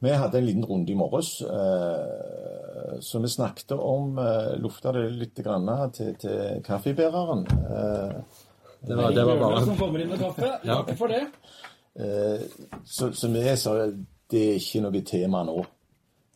vi 0.00 0.16
hadde 0.16 0.40
en 0.40 0.46
liten 0.48 0.64
runde 0.66 0.90
i 0.90 0.98
morges, 0.98 1.34
eh, 1.44 2.59
så 3.00 3.18
vi 3.22 3.28
snakket 3.30 3.72
om 3.76 4.18
eh, 4.18 4.52
Lufta 4.60 4.92
det 4.96 5.06
litt 5.14 5.38
grann 5.44 5.68
til, 5.96 6.14
til 6.20 6.62
kaffebæreren. 6.66 7.46
Eh, 7.50 8.20
Det 8.80 8.96
var, 8.96 9.10
det 9.12 9.24
var 9.28 9.36
bare 9.36 9.64
som 9.66 9.76
kommer 9.76 10.00
inn 10.00 10.08
med 10.08 10.22
kaffe. 10.22 10.48
Ja. 10.64 10.78
Takk 10.82 10.96
for 10.98 11.12
det. 11.12 11.26
eh, 12.00 12.46
så, 12.84 13.10
så 13.12 13.28
vi 13.28 13.42
sa 13.60 13.74
det 14.30 14.40
er 14.46 14.56
ikke 14.60 14.80
noe 14.84 15.02
tema 15.04 15.42
nå. 15.44 15.58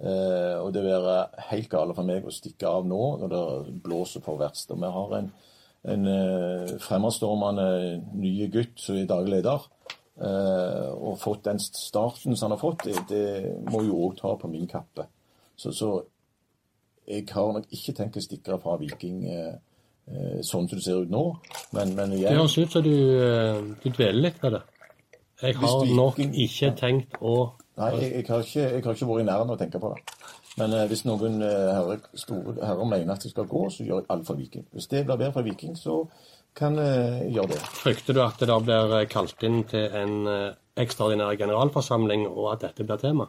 Eh, 0.05 0.57
og 0.61 0.73
det 0.75 0.83
vil 0.85 0.99
være 1.07 1.47
helt 1.53 1.69
gale 1.73 1.95
for 1.97 2.05
meg 2.05 2.27
å 2.27 2.33
stikke 2.35 2.69
av 2.69 2.85
nå 2.91 3.03
når 3.23 3.31
det 3.33 3.75
blåser 3.87 4.21
på 4.27 4.35
verst. 4.41 4.73
Og 4.75 4.81
vi 4.83 4.91
har 4.97 5.15
en, 5.21 5.31
en 5.95 6.09
eh, 6.11 6.75
fremadstormende 6.85 7.69
ny 8.19 8.35
gutt 8.53 8.83
som 8.83 8.99
er 8.99 9.07
daglig 9.09 9.39
leder. 9.39 9.65
Eh, 10.15 10.91
og 10.95 11.17
fått 11.23 11.47
den 11.49 11.59
starten 11.63 12.37
som 12.37 12.51
han 12.51 12.59
har 12.59 12.61
fått, 12.61 12.85
det, 12.87 12.99
det 13.11 13.55
må 13.73 13.81
jo 13.87 13.97
òg 14.09 14.19
ta 14.21 14.35
på 14.39 14.51
min 14.53 14.69
kappe. 14.71 15.07
Så, 15.57 15.73
så 15.73 15.95
jeg 17.07 17.27
har 17.33 17.53
nok 17.53 17.67
ikke 17.71 17.93
tenkt 17.97 18.17
å 18.17 18.23
stikke 18.25 18.59
fra 18.63 18.77
Viking 18.81 19.25
eh, 19.29 19.55
eh, 20.09 20.39
sånn 20.43 20.69
som 20.69 20.79
det 20.79 20.85
ser 20.85 21.03
ut 21.05 21.11
nå. 21.13 21.25
Men, 21.77 21.95
men 21.99 22.11
Det 22.15 22.21
igjen 22.23 22.39
høres 22.39 22.57
ut 22.59 22.73
som 22.73 22.85
du, 22.87 22.95
eh, 22.95 23.61
du 23.83 23.89
dveler 23.91 24.21
litt 24.29 24.41
ved 24.43 24.57
det. 24.59 24.63
Jeg 25.43 25.57
har 25.61 25.75
Viking, 25.83 25.97
nok 25.99 26.19
ikke- 26.25 26.75
tenkt 26.81 27.19
å 27.21 27.35
Nei, 27.77 27.89
jeg, 27.99 28.11
jeg, 28.15 28.27
har 28.29 28.43
ikke, 28.45 28.61
jeg 28.71 28.85
har 28.85 28.95
ikke 28.95 29.07
vært 29.11 29.21
i 29.25 29.27
nærheten 29.27 29.51
av 29.51 29.57
å 29.57 29.59
tenke 29.59 29.81
på 29.83 29.89
det. 29.95 30.19
Men 30.57 30.73
eh, 30.79 30.85
hvis 30.87 31.05
noen 31.09 31.41
herrer, 31.43 32.05
store 32.15 32.55
herrer 32.63 32.87
mener 32.87 33.13
at 33.17 33.25
jeg 33.27 33.33
skal 33.35 33.49
gå, 33.51 33.65
så 33.75 33.83
gjør 33.85 34.01
jeg 34.05 34.11
alt 34.15 34.27
for 34.29 34.39
Viking. 34.39 34.65
Hvis 34.73 34.87
det 34.93 35.05
blir 35.07 35.17
bedre 35.19 35.33
for 35.35 35.43
Viking, 35.43 35.75
så 35.77 35.97
kan 36.55 36.77
jeg 36.79 37.33
gjøre 37.35 37.49
det. 37.57 37.63
Frykter 37.83 38.15
du 38.15 38.21
at 38.23 38.39
det 38.39 38.47
da 38.49 38.61
blir 38.63 39.09
kalt 39.11 39.43
inn 39.43 39.65
til 39.67 39.91
en 39.91 40.29
ekstraordinær 40.79 41.35
generalforsamling, 41.37 42.29
og 42.31 42.53
at 42.53 42.69
dette 42.69 42.87
blir 42.87 43.01
tema? 43.03 43.27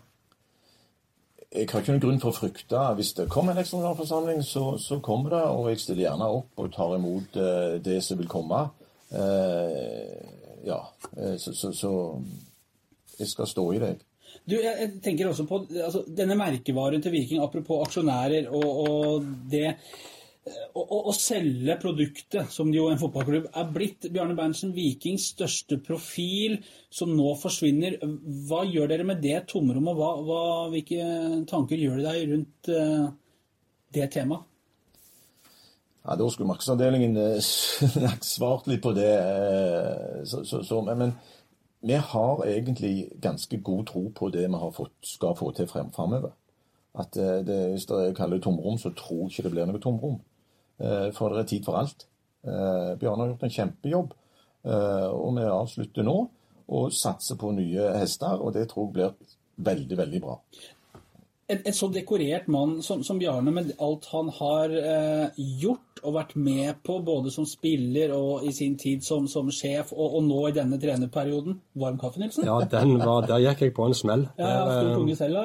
Jeg 1.56 1.70
har 1.72 1.82
ikke 1.82 1.94
noen 1.94 2.04
grunn 2.04 2.18
for 2.20 2.34
å 2.34 2.36
frykte. 2.36 2.80
Hvis 2.98 3.14
det 3.16 3.30
kommer 3.32 3.56
en 3.56 3.62
ekstraordinærforsamling, 3.62 4.42
så, 4.44 4.66
så 4.82 5.00
kommer 5.04 5.36
det, 5.36 5.44
og 5.56 5.70
jeg 5.72 5.84
stiller 5.84 6.06
gjerne 6.10 6.32
opp 6.40 6.60
og 6.64 6.74
tar 6.76 6.96
imot 6.98 7.38
eh, 7.40 7.78
det 7.86 8.02
som 8.04 8.20
vil 8.20 8.28
komme. 8.32 8.66
Eh, 9.16 10.18
ja, 10.68 10.82
eh, 11.16 11.38
så, 11.40 11.54
så, 11.56 11.72
så 11.76 11.94
jeg 13.20 13.32
skal 13.32 13.48
stå 13.48 13.66
i 13.72 13.80
det. 13.86 13.94
Du, 14.46 14.58
jeg, 14.58 14.74
jeg 14.82 14.92
tenker 15.06 15.30
også 15.30 15.46
på 15.48 15.62
altså, 15.70 16.04
denne 16.18 16.36
merkevaren 16.38 17.02
til 17.02 17.16
Viking, 17.16 17.42
apropos 17.44 17.86
aksjonærer 17.88 18.52
og, 18.52 18.68
og 18.90 19.30
det 19.52 19.78
å, 20.46 20.82
å, 20.82 20.98
å 21.10 21.14
selge 21.16 21.76
produktet, 21.82 22.52
som 22.54 22.70
jo 22.74 22.86
en 22.92 23.00
fotballklubb 23.02 23.48
er 23.50 23.70
blitt. 23.74 24.06
Bjarne 24.14 24.36
Berntsen, 24.38 24.76
Vikings 24.76 25.32
største 25.34 25.80
profil, 25.82 26.60
som 26.94 27.16
nå 27.18 27.32
forsvinner. 27.42 27.98
Hva 28.46 28.62
gjør 28.70 28.92
dere 28.92 29.08
med 29.10 29.24
det 29.26 29.40
tomrommet? 29.50 29.98
Hva, 29.98 30.12
hva, 30.28 30.42
hvilke 30.74 31.08
tanker 31.50 31.82
gjør 31.82 31.98
dere 31.98 32.12
deg 32.12 32.34
rundt 32.34 32.70
uh, 32.70 33.08
det 33.98 34.12
temaet? 34.14 34.52
Ja, 36.06 36.14
Da 36.14 36.28
skulle 36.30 36.52
markedsavdelingen 36.52 37.18
eh, 37.18 37.40
svart 38.36 38.68
litt 38.70 38.84
på 38.86 38.92
det. 38.94 39.10
eh, 39.18 40.20
Så, 40.30 40.44
så, 40.46 40.62
så, 40.62 40.84
men, 40.86 41.16
vi 41.82 41.98
har 41.98 42.46
egentlig 42.46 43.10
ganske 43.22 43.58
god 43.66 43.88
tro 43.90 44.04
på 44.14 44.30
det 44.30 44.46
vi 44.46 44.62
fått, 44.78 44.94
skal 45.02 45.34
få 45.38 45.50
til 45.58 45.66
frem, 45.70 45.90
framover. 45.94 46.38
At 46.94 47.18
det, 47.18 47.58
Hvis 47.74 47.90
det 47.90 48.14
kaller 48.16 48.38
det 48.38 48.46
tomrom, 48.46 48.78
så 48.78 48.94
tror 48.94 49.26
ikke 49.26 49.48
det 49.50 49.52
blir 49.58 49.66
noe 49.66 49.82
tomrom. 49.82 50.22
Eh, 50.80 51.10
For 51.16 51.30
det 51.34 51.46
er 51.46 51.50
tid 51.54 51.66
for 51.66 51.80
alt. 51.80 52.08
Eh, 52.46 52.94
Bjarne 53.00 53.24
har 53.24 53.34
gjort 53.34 53.44
en 53.48 53.56
kjempejobb, 53.58 54.14
eh, 54.68 55.08
og 55.12 55.36
vi 55.38 55.48
avslutter 55.50 56.04
nå 56.04 56.18
og 56.68 56.92
satser 56.94 57.38
på 57.38 57.52
nye 57.56 57.92
hester. 58.00 58.42
Og 58.42 58.54
det 58.54 58.70
tror 58.72 58.88
jeg 58.90 58.94
blir 58.94 59.14
veldig, 59.58 59.98
veldig 59.98 60.22
bra. 60.22 60.40
en, 61.48 61.60
en 61.66 61.74
så 61.78 61.88
dekorert 61.94 62.48
mann 62.50 62.80
som, 62.82 63.04
som 63.06 63.20
Bjarne, 63.22 63.52
med 63.54 63.76
alt 63.80 64.06
han 64.12 64.30
har 64.34 64.72
eh, 64.74 65.28
gjort 65.62 66.02
og 66.04 66.14
vært 66.18 66.36
med 66.36 66.80
på, 66.84 67.00
både 67.06 67.32
som 67.32 67.46
spiller 67.46 68.12
og 68.14 68.44
i 68.46 68.52
sin 68.54 68.76
tid 68.78 69.04
som, 69.06 69.28
som 69.30 69.50
sjef, 69.54 69.94
og, 69.94 70.18
og 70.18 70.24
nå 70.26 70.42
i 70.50 70.56
denne 70.58 70.80
trenerperioden 70.82 71.60
Varm 71.82 71.98
kaffe, 72.02 72.20
Nilsen? 72.20 72.46
Ja, 72.46 72.60
den 72.66 72.98
var, 73.00 73.26
der 73.30 73.42
gikk 73.46 73.62
jeg 73.62 73.74
på 73.78 73.86
en 73.86 73.94
smell. 73.98 74.28
Ja, 74.38 74.66
stor 74.66 74.94
tunge 74.98 75.16
selv, 75.16 75.36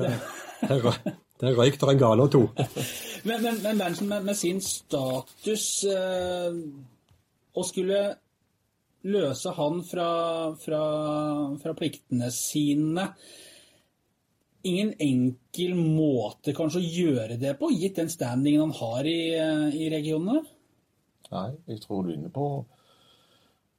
da. 0.00 1.12
Der, 1.40 1.56
røyk 1.56 1.78
det 1.80 1.92
en 1.92 2.00
gale 2.00 2.26
og 2.26 2.32
to. 2.32 2.42
Men, 3.28 3.42
men, 3.44 3.58
men 3.60 3.76
Berntsen, 3.76 4.08
med, 4.08 4.24
med 4.24 4.36
sin 4.38 4.62
status 4.64 5.64
eh, 5.84 6.54
Å 7.52 7.64
skulle 7.68 7.98
løse 9.12 9.52
han 9.58 9.82
fra, 9.84 10.06
fra, 10.56 10.80
fra 11.60 11.74
pliktene 11.76 12.30
sine 12.32 13.04
Ingen 14.64 14.94
enkel 15.00 15.76
måte 15.76 16.56
kanskje 16.56 16.80
å 16.80 16.88
gjøre 16.96 17.36
det 17.40 17.54
på, 17.60 17.68
gitt 17.76 18.00
den 18.00 18.08
standingen 18.12 18.66
han 18.66 18.74
har 18.76 19.08
i, 19.08 19.20
eh, 19.36 19.76
i 19.84 19.92
regionene? 19.92 20.40
Nei, 21.30 21.46
jeg 21.68 21.84
tror 21.84 22.04
du 22.04 22.10
er 22.10 22.18
inne 22.18 22.32
på 22.32 22.48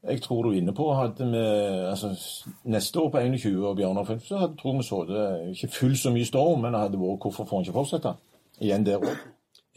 Jeg 0.01 0.21
tror 0.21 0.43
du 0.43 0.49
er 0.49 0.57
inne 0.57 0.73
på 0.73 0.87
hadde 0.97 1.27
vi 1.29 1.41
altså, 1.91 2.09
Neste 2.73 2.99
år 2.99 3.11
på 3.13 3.21
21 3.21 3.67
og 3.67 3.75
Bjørnar 3.77 4.07
Fulf, 4.07 4.23
så 4.25 4.39
hadde, 4.41 4.57
tror 4.57 4.79
vi 4.79 4.87
så 4.87 5.03
det 5.05 5.25
ikke 5.51 5.69
fullt 5.75 5.99
så 6.01 6.13
mye 6.15 6.25
storm, 6.25 6.63
men 6.63 6.73
det 6.73 6.81
hadde 6.81 7.01
vært 7.01 7.21
hvorfor 7.21 7.45
får 7.45 7.59
han 7.59 7.67
ikke 7.67 7.77
fortsette? 7.77 8.15
Igjen 8.61 8.85
der 8.87 8.97
òg. 8.97 9.13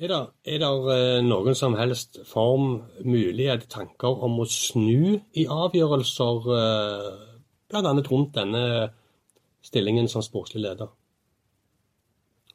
Er 0.00 0.10
det, 0.10 0.20
er 0.50 0.58
det 0.58 0.70
eh, 0.96 1.20
noen 1.22 1.54
som 1.54 1.76
helst 1.78 2.18
form, 2.26 2.80
mulighet, 3.06 3.68
tanker 3.70 4.24
om 4.26 4.40
å 4.42 4.46
snu 4.50 5.20
i 5.38 5.44
avgjørelser, 5.44 6.48
eh, 6.56 7.10
bl.a. 7.70 7.92
rundt 8.08 8.34
denne 8.34 8.64
stillingen 9.62 10.08
som 10.10 10.24
sportslig 10.24 10.64
leder? 10.64 10.90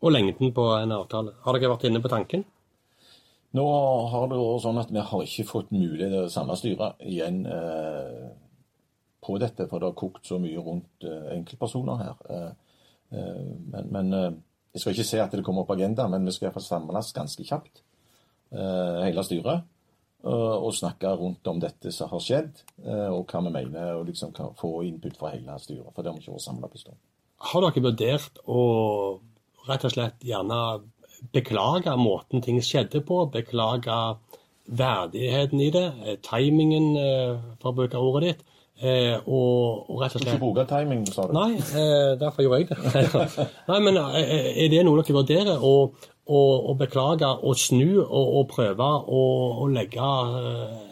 Og 0.01 0.11
lengden 0.11 0.51
på 0.55 0.65
en 0.73 0.95
avtale. 0.97 1.37
Har 1.45 1.55
dere 1.55 1.71
vært 1.71 1.87
inne 1.87 2.01
på 2.03 2.11
tanken? 2.11 2.43
Nå 3.57 3.65
har 4.11 4.27
det 4.29 4.37
vært 4.37 4.61
sånn 4.61 4.77
at 4.81 4.91
vi 4.93 5.01
har 5.01 5.23
ikke 5.25 5.47
fått 5.49 5.71
mulighet 5.73 6.11
til 6.13 6.27
å 6.27 6.33
samle 6.33 6.57
styret 6.59 6.99
igjen 7.09 7.41
eh, 7.49 8.27
på 9.25 9.37
dette, 9.41 9.65
for 9.69 9.81
det 9.81 9.89
har 9.89 9.97
kokt 9.97 10.29
så 10.29 10.37
mye 10.41 10.61
rundt 10.61 11.07
eh, 11.07 11.31
enkeltpersoner 11.33 12.03
her. 12.03 12.21
Eh, 12.29 12.77
eh, 13.17 13.47
men 13.73 13.89
men 13.95 14.13
eh, 14.13 14.29
jeg 14.75 14.83
skal 14.83 14.93
ikke 14.93 15.07
se 15.09 15.21
at 15.23 15.33
det 15.33 15.45
kommer 15.45 15.65
på 15.65 15.79
agendaen, 15.79 16.13
men 16.13 16.29
vi 16.29 16.35
skal 16.35 16.45
i 16.45 16.47
hvert 16.49 16.59
fall 16.59 16.67
samles 16.67 17.09
ganske 17.15 17.45
kjapt, 17.47 17.81
eh, 18.53 18.99
hele 19.07 19.25
styret, 19.25 19.65
og, 20.19 20.73
snakke 20.75 21.13
rundt 21.15 21.47
om 21.47 21.61
dette 21.63 21.93
som 21.95 22.09
har 22.11 22.19
skjedd, 22.19 22.57
og 22.83 23.31
hva 23.31 23.39
vi 23.45 23.53
mener, 23.55 23.93
og 23.95 24.09
liksom 24.09 24.33
få 24.59 24.71
input 24.83 25.15
fra 25.15 25.29
hele 25.31 25.55
styret. 25.63 25.93
For 25.95 26.03
det 26.03 26.11
har 26.11 26.17
vi 26.17 26.25
ikke 26.25 26.33
vært 26.33 26.43
samla 26.43 26.67
på 26.67 26.81
stund. 26.81 26.97
Har 27.49 27.63
dere 27.63 27.83
vurdert 27.85 28.41
å 28.43 28.63
rett 29.69 29.85
og 29.87 29.93
slett 29.93 30.25
gjerne 30.27 30.57
beklage 31.33 31.95
måten 31.99 32.43
ting 32.45 32.59
skjedde 32.63 33.01
på, 33.05 33.23
beklage 33.33 33.99
verdigheten 34.69 35.61
i 35.61 35.69
det, 35.73 35.87
eh, 36.05 36.17
timingen, 36.23 36.95
eh, 36.97 37.37
for 37.61 37.71
å 37.71 37.75
bruke 37.75 37.97
ordet 37.97 38.27
ditt, 38.27 38.45
eh, 38.81 39.17
og, 39.25 39.89
og 39.89 40.01
rett 40.01 40.15
og 40.15 40.21
slett 40.21 40.35
ikke 40.35 40.43
bruke 40.43 40.65
timing, 40.69 41.05
sa 41.09 41.25
du? 41.27 41.33
Nei, 41.33 41.57
eh, 41.57 42.13
derfor 42.21 42.45
gjorde 42.45 42.61
jeg 42.61 42.69
det. 42.69 43.49
Nei, 43.71 43.79
men 43.87 43.97
er 43.97 44.69
det 44.71 44.85
noe 44.85 45.01
dere 45.01 45.17
vurderer? 45.17 45.65
Å, 45.65 45.73
å, 46.29 46.73
beklage 46.77 47.25
og 47.25 47.57
snu 47.57 48.03
og, 48.03 48.25
og 48.37 48.43
prøve 48.51 48.85
å, 48.85 49.23
å 49.63 49.69
legge 49.73 50.11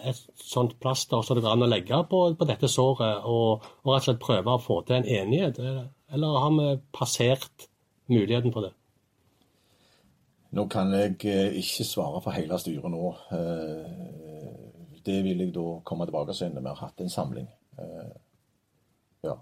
et 0.09 0.23
sånt 0.41 0.73
plaster 0.81 1.21
som 1.21 1.37
det 1.37 1.43
går 1.45 1.53
an 1.53 1.67
å 1.67 1.69
legge 1.69 2.01
på, 2.09 2.23
på 2.39 2.49
dette 2.49 2.71
såret, 2.71 3.21
og, 3.21 3.67
og 3.85 3.93
rett 3.93 4.01
og 4.01 4.07
slett 4.07 4.23
prøve 4.23 4.57
å 4.57 4.63
få 4.63 4.81
til 4.87 4.97
en 4.97 5.11
enighet? 5.19 5.61
Eller 6.09 6.41
har 6.41 6.57
vi 6.57 6.73
passert 6.95 7.69
muligheten 8.09 8.55
for 8.55 8.65
det? 8.65 8.73
Nå 10.55 10.63
kan 10.71 10.93
jeg 10.95 11.17
eh, 11.27 11.57
ikke 11.59 11.85
svare 11.87 12.21
for 12.23 12.35
hele 12.35 12.59
styret 12.61 12.91
nå. 12.93 13.09
Eh, 13.35 14.05
Det 15.07 15.21
vil 15.23 15.39
jeg 15.39 15.53
da 15.55 15.79
komme 15.87 16.05
tilbake 16.07 16.33
til 16.35 16.49
når 16.51 16.63
vi 16.63 16.71
har 16.71 16.81
hatt 16.85 17.03
en 17.03 17.09
samling. 17.13 17.47
Eh, 17.79 18.15
Ja. 19.25 19.33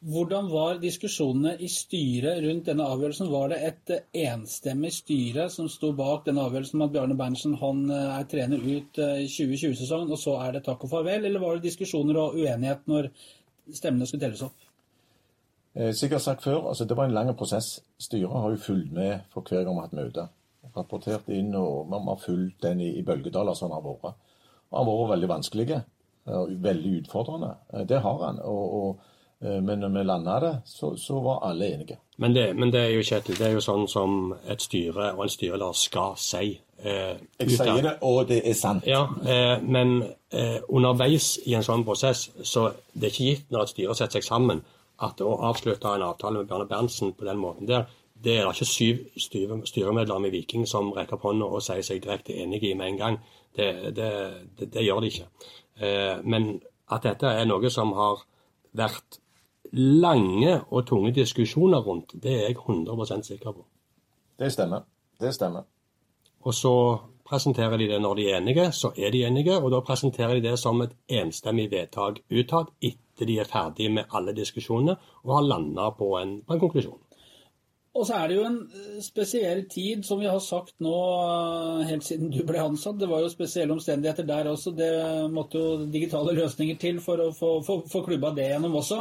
Hvordan 0.00 0.50
var 0.52 0.78
diskusjonene 0.78 1.56
i 1.58 1.68
styret 1.68 2.42
rundt 2.44 2.66
denne 2.68 2.84
avgjørelsen? 2.84 3.30
Var 3.32 3.48
det 3.48 3.58
et 3.66 3.92
enstemmig 4.14 4.92
styre 4.92 5.48
som 5.50 5.68
sto 5.68 5.90
bak 5.92 6.24
denne 6.26 6.44
avgjørelsen 6.44 6.76
om 6.80 6.86
at 6.86 6.92
Bjarne 6.92 7.16
Berntsen 7.18 7.56
han 7.58 7.90
er 7.90 8.28
trener 8.30 8.62
ut 8.62 8.98
eh, 8.98 9.24
i 9.24 9.26
2020-sesongen, 9.26 10.12
og 10.12 10.18
så 10.18 10.36
er 10.44 10.52
det 10.52 10.64
takk 10.64 10.84
og 10.84 10.92
farvel? 10.92 11.24
Eller 11.24 11.40
var 11.42 11.56
det 11.56 11.66
diskusjoner 11.68 12.20
og 12.22 12.38
uenighet 12.38 12.86
når 12.86 13.10
stemmene 13.74 14.06
skulle 14.06 14.28
telles 14.28 14.44
opp? 14.46 14.65
Eh, 15.76 15.92
Sikkert 15.94 16.22
sagt 16.24 16.42
før, 16.44 16.68
altså 16.68 16.84
det 16.88 16.96
var 16.96 17.04
en 17.04 17.14
lang 17.14 17.34
prosess. 17.36 17.80
Styret 18.00 18.32
har 18.32 18.50
jo 18.50 18.56
fulgt 18.56 18.92
med 18.92 19.18
for 19.32 19.42
hver 19.48 19.64
gang 19.64 19.74
vi 19.74 19.80
har 19.80 19.88
hatt 19.88 19.98
møte. 19.98 20.28
Rapportert 20.76 21.28
inn, 21.28 21.54
og 21.54 21.86
vi 21.90 22.00
har 22.08 22.22
fulgt 22.24 22.62
den 22.62 22.80
i, 22.80 22.90
i 22.98 23.02
bølgedaler 23.02 23.54
som 23.54 23.68
den 23.70 23.76
har 23.78 23.84
vært. 23.84 24.16
Og 24.70 24.78
han 24.78 24.86
har 24.88 24.96
vært 25.02 25.12
veldig 25.14 25.28
vanskelig 25.34 25.82
og 26.26 26.56
veldig 26.64 26.94
utfordrende. 27.02 27.52
Eh, 27.74 27.84
Det 27.86 28.00
har 28.02 28.24
han. 28.26 28.38
Og, 28.42 28.74
og, 28.80 29.00
eh, 29.42 29.60
men 29.62 29.78
når 29.84 29.88
vi 29.98 30.02
landa 30.08 30.38
det, 30.40 30.54
så, 30.64 30.94
så 30.96 31.20
var 31.22 31.44
alle 31.50 31.68
enige. 31.74 31.98
Men 32.18 32.32
det, 32.34 32.46
men 32.56 32.72
det 32.72 32.80
er 32.80 32.94
jo 32.96 33.02
Kjetil, 33.04 33.36
det 33.38 33.46
er 33.46 33.52
jo 33.58 33.60
sånn 33.60 33.84
som 33.92 34.32
et 34.48 34.62
styre 34.64 35.10
og 35.12 35.26
en 35.26 35.32
styreleder 35.34 35.76
skal 35.76 36.14
si. 36.16 36.54
Eh, 36.80 37.16
Jeg 37.40 37.50
sier 37.52 37.82
det, 37.84 37.92
og 38.02 38.26
det 38.28 38.40
er 38.48 38.56
sant. 38.56 38.86
Ja, 38.88 39.02
eh, 39.28 39.60
men 39.62 39.98
eh, 40.32 40.58
underveis 40.68 41.34
i 41.46 41.54
en 41.54 41.62
sånn 41.64 41.84
prosess, 41.84 42.30
så 42.42 42.70
det 42.94 43.10
er 43.10 43.12
ikke 43.14 43.28
gitt 43.30 43.52
når 43.52 43.62
et 43.68 43.74
styre 43.74 43.94
setter 43.96 44.18
seg 44.20 44.24
sammen, 44.32 44.64
at 45.02 45.20
å 45.20 45.34
avslutte 45.48 45.92
en 45.92 46.04
avtale 46.06 46.40
med 46.40 46.48
Bjarne 46.48 46.68
Berntsen 46.70 47.12
på 47.16 47.26
den 47.28 47.40
måten 47.40 47.68
der, 47.68 47.86
det 48.24 48.38
er 48.38 48.46
det 48.46 48.54
ikke 48.56 48.68
syv 48.70 49.02
styremedlemmer 49.68 50.30
i 50.30 50.38
Viking 50.38 50.64
som 50.68 50.88
rekker 50.96 51.18
opp 51.18 51.26
hånda 51.28 51.50
og 51.52 51.64
sier 51.64 51.84
seg 51.84 52.00
direkte 52.04 52.32
enige 52.32 52.70
i 52.70 52.78
med 52.78 52.94
en 52.94 52.98
gang. 53.02 53.18
Det, 53.56 53.68
det, 53.96 54.10
det, 54.58 54.70
det 54.72 54.84
gjør 54.84 55.04
de 55.04 55.10
ikke. 55.12 55.28
Eh, 55.80 56.24
men 56.24 56.56
at 56.92 57.04
dette 57.04 57.28
er 57.28 57.44
noe 57.48 57.70
som 57.72 57.92
har 57.96 58.24
vært 58.76 59.20
lange 59.76 60.60
og 60.70 60.86
tunge 60.88 61.12
diskusjoner 61.12 61.84
rundt, 61.84 62.14
det 62.22 62.32
er 62.32 62.48
jeg 62.48 62.58
100 62.62 63.22
sikker 63.26 63.52
på. 63.52 63.66
Det 64.38 64.52
stemmer. 64.52 64.86
Det 65.20 65.34
stemmer. 65.34 65.66
Og 66.46 66.54
så 66.54 66.74
presenterer 67.26 67.76
de 67.76 67.88
det 67.90 68.00
når 68.00 68.14
de 68.14 68.28
er 68.30 68.38
enige, 68.38 68.70
så 68.72 68.92
er 68.96 69.10
de 69.10 69.24
enige, 69.26 69.56
og 69.58 69.70
da 69.72 69.80
presenterer 69.80 70.34
de 70.34 70.48
det 70.48 70.58
som 70.58 70.80
et 70.82 70.94
enstemmig 71.08 71.70
vedtak 71.70 72.20
utad 72.30 72.70
etter 72.80 73.02
de 73.24 73.38
er 73.40 73.48
ferdige 73.48 73.94
med 73.96 74.12
alle 74.12 74.36
diskusjonene 74.36 74.98
og 75.24 75.34
har 75.38 75.48
landa 75.48 75.90
på, 75.96 76.12
på 76.12 76.56
en 76.56 76.60
konklusjon. 76.60 77.00
Og 77.96 78.04
så 78.04 78.18
er 78.18 78.28
det 78.28 78.36
jo 78.36 78.44
en 78.44 78.58
eh, 78.76 78.98
spesiell 79.04 79.62
tid, 79.72 80.04
som 80.04 80.20
vi 80.20 80.28
har 80.28 80.40
sagt 80.44 80.74
nå 80.84 80.92
eh, 80.92 81.86
helt 81.88 82.04
siden 82.04 82.28
du 82.32 82.42
ble 82.44 82.60
ansatt. 82.60 82.98
Det 83.00 83.08
var 83.08 83.24
jo 83.24 83.32
spesielle 83.32 83.72
omstendigheter 83.72 84.26
der 84.28 84.50
også. 84.50 84.74
Det 84.76 84.92
måtte 85.32 85.62
jo 85.62 85.86
digitale 85.92 86.36
løsninger 86.36 86.76
til 86.82 87.00
for 87.04 87.24
å 87.24 87.30
få, 87.36 87.56
få, 87.64 87.80
få 87.88 88.04
klubba 88.04 88.34
det 88.36 88.50
gjennom 88.50 88.76
også. 88.82 89.00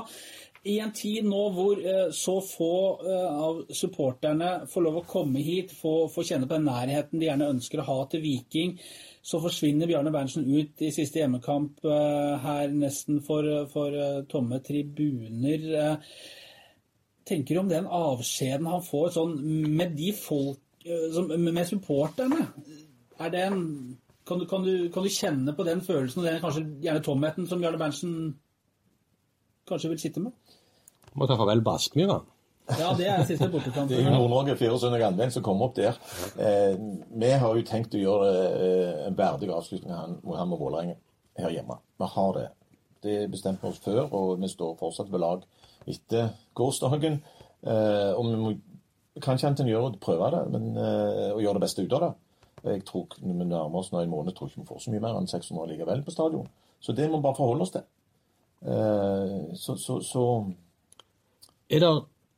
I 0.65 0.80
en 0.82 0.91
tid 0.97 1.28
nå 1.30 1.41
hvor 1.54 1.78
eh, 1.78 2.08
så 2.15 2.39
få 2.41 2.75
eh, 3.06 3.25
av 3.45 3.60
supporterne 3.69 4.63
får 4.69 4.82
lov 4.82 4.95
å 4.97 5.04
komme 5.06 5.43
hit, 5.45 5.73
få, 5.78 6.08
kjenne 6.25 6.47
på 6.49 6.58
den 6.58 6.65
nærheten 6.65 7.21
de 7.21 7.28
gjerne 7.28 7.49
ønsker 7.54 7.84
å 7.84 7.86
ha 7.86 7.97
til 8.10 8.23
Viking, 8.23 8.73
så 9.21 9.38
forsvinner 9.43 9.89
Bjarne 9.89 10.13
Berntsen 10.13 10.47
ut 10.49 10.82
i 10.82 10.89
siste 10.95 11.21
hjemmekamp 11.21 11.86
eh, 11.86 12.32
her 12.41 12.73
nesten 12.73 13.21
for, 13.25 13.45
for 13.69 14.25
tomme 14.32 14.58
tribuner. 14.65 15.67
Tenker 17.30 17.58
du 17.58 17.62
om 17.62 17.69
den 17.69 17.86
avskjeden 17.86 18.69
han 18.69 18.82
får 18.86 19.13
sånn 19.19 19.38
med 19.78 19.93
de 19.99 20.10
folk 20.17 20.62
med 20.86 21.62
supporterne? 21.69 22.41
Er 23.21 23.38
en, 23.45 23.62
kan, 24.25 24.41
du, 24.41 24.49
kan, 24.49 24.65
du, 24.65 24.89
kan 24.93 25.06
du 25.06 25.13
kjenne 25.13 25.54
på 25.54 25.65
den 25.69 25.86
følelsen 25.86 26.23
og 26.23 26.28
den 26.32 26.41
kanskje 26.41 26.65
gjerne 26.82 27.06
tomheten 27.06 27.49
som 27.49 27.62
Bjarne 27.62 27.82
Berntsen 27.82 28.17
kanskje 29.69 29.93
vil 29.93 30.01
sitte 30.01 30.25
med? 30.25 30.34
Må 31.15 31.28
ta 31.30 31.38
farvel 31.39 31.62
på 31.63 31.73
Aspmyra. 31.75 32.17
Ja, 32.80 32.89
det 32.97 33.06
er 33.06 33.21
siste 33.30 33.45
bortekamp. 33.54 33.88
Det 33.91 33.99
er 33.99 34.08
jo 34.08 34.13
Nord-Norge 34.15 34.56
24. 34.58 34.97
advent 35.06 35.36
som 35.36 35.43
kommer 35.45 35.67
opp 35.67 35.75
der. 35.78 35.97
Eh, 36.41 36.73
vi 37.13 37.30
har 37.43 37.56
jo 37.60 37.65
tenkt 37.67 37.93
å 37.93 38.01
gjøre 38.01 38.30
eh, 38.58 39.04
en 39.08 39.17
verdig 39.19 39.51
avslutning 39.54 39.93
av 39.93 40.15
han- 40.39 40.49
med 40.49 40.60
Vålerenga 40.60 40.95
her 41.38 41.54
hjemme. 41.54 41.78
Vi 42.01 42.10
har 42.15 42.34
det. 42.39 42.47
Det 43.06 43.17
bestemte 43.32 43.62
vi 43.62 43.69
oss 43.69 43.80
før, 43.86 44.08
og 44.12 44.39
vi 44.41 44.49
står 44.49 44.78
fortsatt 44.80 45.12
ved 45.13 45.21
lag 45.21 45.43
etter 45.88 46.32
gårsdagen. 46.58 47.19
Eh, 47.65 48.12
og 48.17 48.25
vi 48.32 48.36
må, 48.41 48.56
kan 49.21 49.38
ikke 49.38 49.47
annet 49.51 49.62
enn 49.62 49.69
gjøre 49.69 49.99
prøve 50.01 50.32
det, 50.34 50.43
men 50.56 50.71
eh, 50.75 51.32
å 51.38 51.39
gjøre 51.43 51.60
det 51.60 51.65
beste 51.67 51.86
ut 51.86 51.93
av 51.93 52.01
det. 52.08 52.13
Jeg 52.65 52.86
tror 52.89 53.06
når 53.21 53.38
vi 53.43 53.45
nærmer 53.51 53.78
oss 53.84 53.91
nå 53.93 54.01
en 54.01 54.10
måned, 54.10 54.34
tror 54.34 54.49
ikke 54.49 54.63
vi 54.63 54.69
får 54.71 54.82
så 54.88 54.91
mye 54.95 55.06
mer 55.06 55.19
enn 55.19 55.30
600 55.30 55.69
likevel 55.69 56.01
på 56.01 56.12
stadion. 56.17 56.49
Så 56.82 56.95
det 56.97 57.12
må 57.12 57.19
vi 57.21 57.28
bare 57.30 57.38
forholde 57.38 57.62
oss 57.67 57.75
til. 57.78 57.86
Eh, 58.65 59.54
så, 59.54 59.75
så, 59.78 59.99
så 60.01 60.25
Er 61.65 61.82
det, 61.82 61.89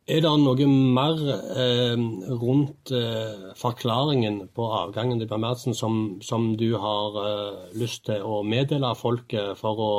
er 0.07 0.21
det 0.23 0.29
noe 0.39 0.67
mer 0.71 1.17
eh, 1.59 2.03
rundt 2.39 2.93
eh, 2.95 3.49
forklaringen 3.59 4.45
på 4.55 4.67
avgangen 4.77 5.19
til 5.19 5.27
Bermersen 5.27 5.75
som, 5.75 6.21
som 6.23 6.53
du 6.55 6.69
har 6.79 7.17
eh, 7.23 7.57
lyst 7.75 8.05
til 8.07 8.23
å 8.23 8.39
meddele 8.47 8.93
folket 8.95 9.59
for 9.59 9.83
å, 9.83 9.91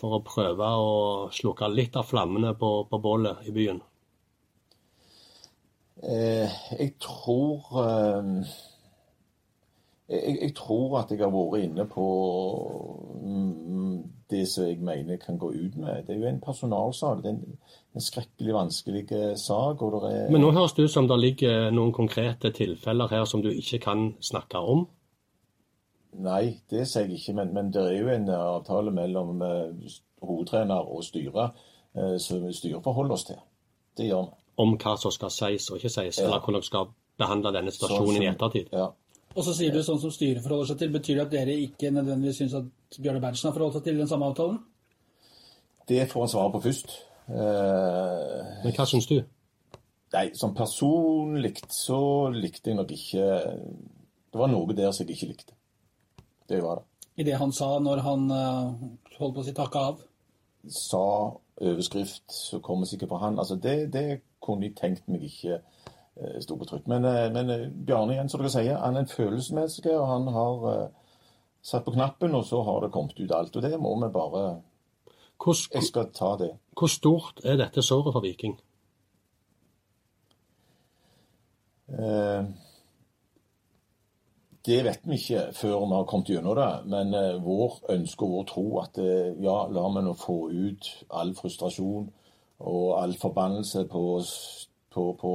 for 0.00 0.16
å 0.16 0.22
prøve 0.24 0.70
å 0.80 0.94
slukke 1.28 1.68
litt 1.74 1.98
av 2.00 2.08
flammene 2.08 2.54
på, 2.56 2.72
på 2.88 3.02
bålet 3.04 3.44
i 3.50 3.52
byen? 3.58 3.82
Eh, 6.00 6.56
jeg 6.78 6.96
tror 7.00 7.68
eh, 7.84 8.56
jeg, 10.08 10.38
jeg 10.42 10.54
tror 10.54 10.98
at 11.00 11.10
jeg 11.10 11.18
har 11.18 11.32
vært 11.34 11.64
inne 11.64 11.86
på 11.90 12.06
mm, 13.22 13.96
det 14.30 14.44
som 14.48 14.66
jeg 14.66 14.78
mener 14.82 15.16
kan 15.22 15.38
gå 15.38 15.50
ut 15.50 15.76
med. 15.76 16.04
Det 16.06 16.14
er 16.14 16.20
jo 16.20 16.28
en 16.30 16.40
personalsak. 16.40 17.22
Det 17.22 17.30
er 17.30 17.34
en, 17.34 17.58
en 17.94 18.04
skrekkelig 18.04 18.54
vanskelig 18.54 19.06
sak. 19.38 19.82
er... 19.82 20.30
Men 20.30 20.40
nå 20.44 20.52
høres 20.54 20.76
det 20.76 20.86
ut 20.86 20.94
som 20.94 21.08
det 21.10 21.18
ligger 21.20 21.70
noen 21.74 21.92
konkrete 21.94 22.52
tilfeller 22.54 23.10
her 23.10 23.24
som 23.24 23.42
du 23.42 23.50
ikke 23.50 23.78
kan 23.82 24.12
snakke 24.20 24.58
om. 24.62 24.86
Nei, 26.16 26.60
det 26.70 26.86
sier 26.88 27.06
jeg 27.06 27.18
ikke. 27.20 27.34
Men, 27.40 27.54
men 27.54 27.72
det 27.74 27.82
er 27.82 27.98
jo 27.98 28.12
en 28.12 28.28
avtale 28.32 28.94
mellom 28.94 29.42
eh, 29.42 29.96
hovedtrener 30.22 30.86
og 30.86 31.04
styre 31.04 31.50
eh, 31.96 32.16
som 32.22 32.46
styret 32.52 32.84
forholder 32.84 33.18
oss 33.18 33.26
til. 33.28 33.40
Det 33.98 34.06
gjør 34.10 34.30
vi. 34.30 34.38
Om 34.62 34.78
hva 34.80 34.94
som 34.96 35.12
skal 35.12 35.34
sies 35.34 35.66
og 35.70 35.76
ikke 35.76 35.92
sies, 35.92 36.18
Ja. 36.18 36.24
eller 36.24 36.40
hvordan 36.40 36.62
vi 36.62 36.70
skal 36.70 36.86
behandle 37.20 37.52
denne 37.52 37.74
situasjonen 37.74 38.22
i 38.22 38.30
ettertid. 38.30 38.70
Ja. 38.72 38.86
Og 39.36 39.44
så 39.44 39.52
sier 39.52 39.74
du 39.74 39.82
sånn 39.84 40.00
som 40.00 40.12
styret 40.14 40.40
forholder 40.44 40.70
seg 40.70 40.78
til. 40.80 40.92
Betyr 40.94 41.18
det 41.18 41.24
at 41.26 41.34
dere 41.34 41.56
ikke 41.66 41.90
nødvendigvis 41.92 42.38
syns 42.40 42.54
at 42.56 42.96
Bjørne 43.02 43.20
Berntsen 43.20 43.50
har 43.50 43.56
forholdt 43.56 43.76
seg 43.76 43.84
til 43.90 43.98
den 44.00 44.08
samme 44.08 44.30
avtalen? 44.30 44.58
Det 45.86 46.06
får 46.10 46.24
han 46.24 46.32
svare 46.32 46.52
på 46.54 46.62
først. 46.64 46.94
Eh, 47.28 48.62
Men 48.64 48.72
hva 48.76 48.86
syns 48.88 49.08
du? 49.10 49.18
nei, 50.16 50.30
som 50.38 50.54
personlig 50.56 51.58
så 51.74 52.30
likte 52.32 52.70
jeg 52.70 52.76
nok 52.78 52.92
ikke 52.94 53.24
Det 54.32 54.38
var 54.40 54.48
noe 54.48 54.72
der 54.78 54.92
som 54.94 55.04
jeg 55.04 55.16
ikke 55.16 55.28
likte. 55.34 55.52
Det 56.48 56.62
var 56.62 56.78
det. 56.80 56.84
I 57.20 57.24
det 57.26 57.36
han 57.40 57.52
sa 57.52 57.74
når 57.82 58.00
han 58.06 58.30
eh, 58.30 58.86
holdt 59.18 59.34
på 59.36 59.42
å 59.42 59.44
si 59.44 59.52
takka 59.56 59.82
av? 59.90 60.00
Sa 60.68 61.02
overskrift 61.60 62.24
som 62.32 62.62
kommer 62.64 62.86
sikkert 62.88 63.10
på 63.12 63.20
han. 63.20 63.38
Altså 63.38 63.56
det, 63.56 63.92
det 63.92 64.20
kunne 64.40 64.68
jeg 64.68 64.76
tenkt 64.78 65.08
meg 65.08 65.24
ikke 65.28 65.60
sto 66.40 66.56
på 66.56 66.64
trykk. 66.68 66.86
Men, 66.86 67.04
eh, 67.04 67.32
men 67.32 67.50
eh, 67.50 67.66
Bjarne 67.68 68.16
igjen, 68.16 68.28
som 68.32 68.40
dere 68.40 68.52
sier, 68.54 68.78
han 68.80 68.96
er 68.96 69.04
en 69.04 69.10
følelsesmenneske, 69.10 69.92
og 69.92 70.06
han 70.08 70.28
har 70.32 70.68
eh, 70.72 70.86
satt 71.62 71.84
på 71.84 71.94
knappen, 71.96 72.34
og 72.34 72.44
så 72.48 72.62
har 72.64 72.80
det 72.84 72.92
kommet 72.94 73.20
ut 73.20 73.34
alt. 73.36 73.56
Og 73.56 73.62
det 73.62 73.80
må 73.80 73.94
vi 74.00 74.12
bare 74.12 74.46
Hvor, 75.36 75.54
Jeg 75.74 75.82
skal 75.82 76.12
ta 76.12 76.36
det. 76.40 76.56
hvor 76.78 76.88
stort 76.88 77.40
er 77.44 77.56
dette 77.56 77.82
såret 77.82 78.12
for 78.12 78.20
Viking? 78.24 78.56
Eh, 81.88 82.44
Det 84.66 84.84
vet 84.84 85.04
vi 85.06 85.14
ikke 85.14 85.52
før 85.54 85.84
vi 85.86 85.94
har 85.94 86.06
kommet 86.10 86.30
gjennom 86.32 86.56
det, 86.58 86.70
men 86.90 87.14
eh, 87.14 87.36
vår 87.38 87.76
ønske 87.94 88.24
og 88.26 88.32
vår 88.32 88.46
tro 88.50 88.64
at 88.80 88.98
eh, 88.98 89.36
ja, 89.44 89.68
la 89.70 89.84
meg 89.94 90.02
nå 90.02 90.14
få 90.18 90.48
ut 90.50 90.88
all 91.14 91.34
frustrasjon 91.38 92.08
og 92.58 92.88
all 92.98 93.14
forbannelse 93.20 93.84
på, 93.92 94.02
på, 94.96 95.10
på, 95.20 95.32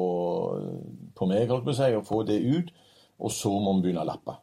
på 1.17 1.30
meg, 1.30 1.50
holdt 1.52 1.67
på 1.67 1.76
å 1.76 1.78
si, 1.78 1.91
og 1.97 2.08
få 2.08 2.24
det 2.28 2.41
ut. 2.41 2.71
Og 3.21 3.34
så 3.34 3.52
må 3.54 3.78
vi 3.78 3.86
begynne 3.88 4.02
å 4.02 4.10
lappe. 4.10 4.39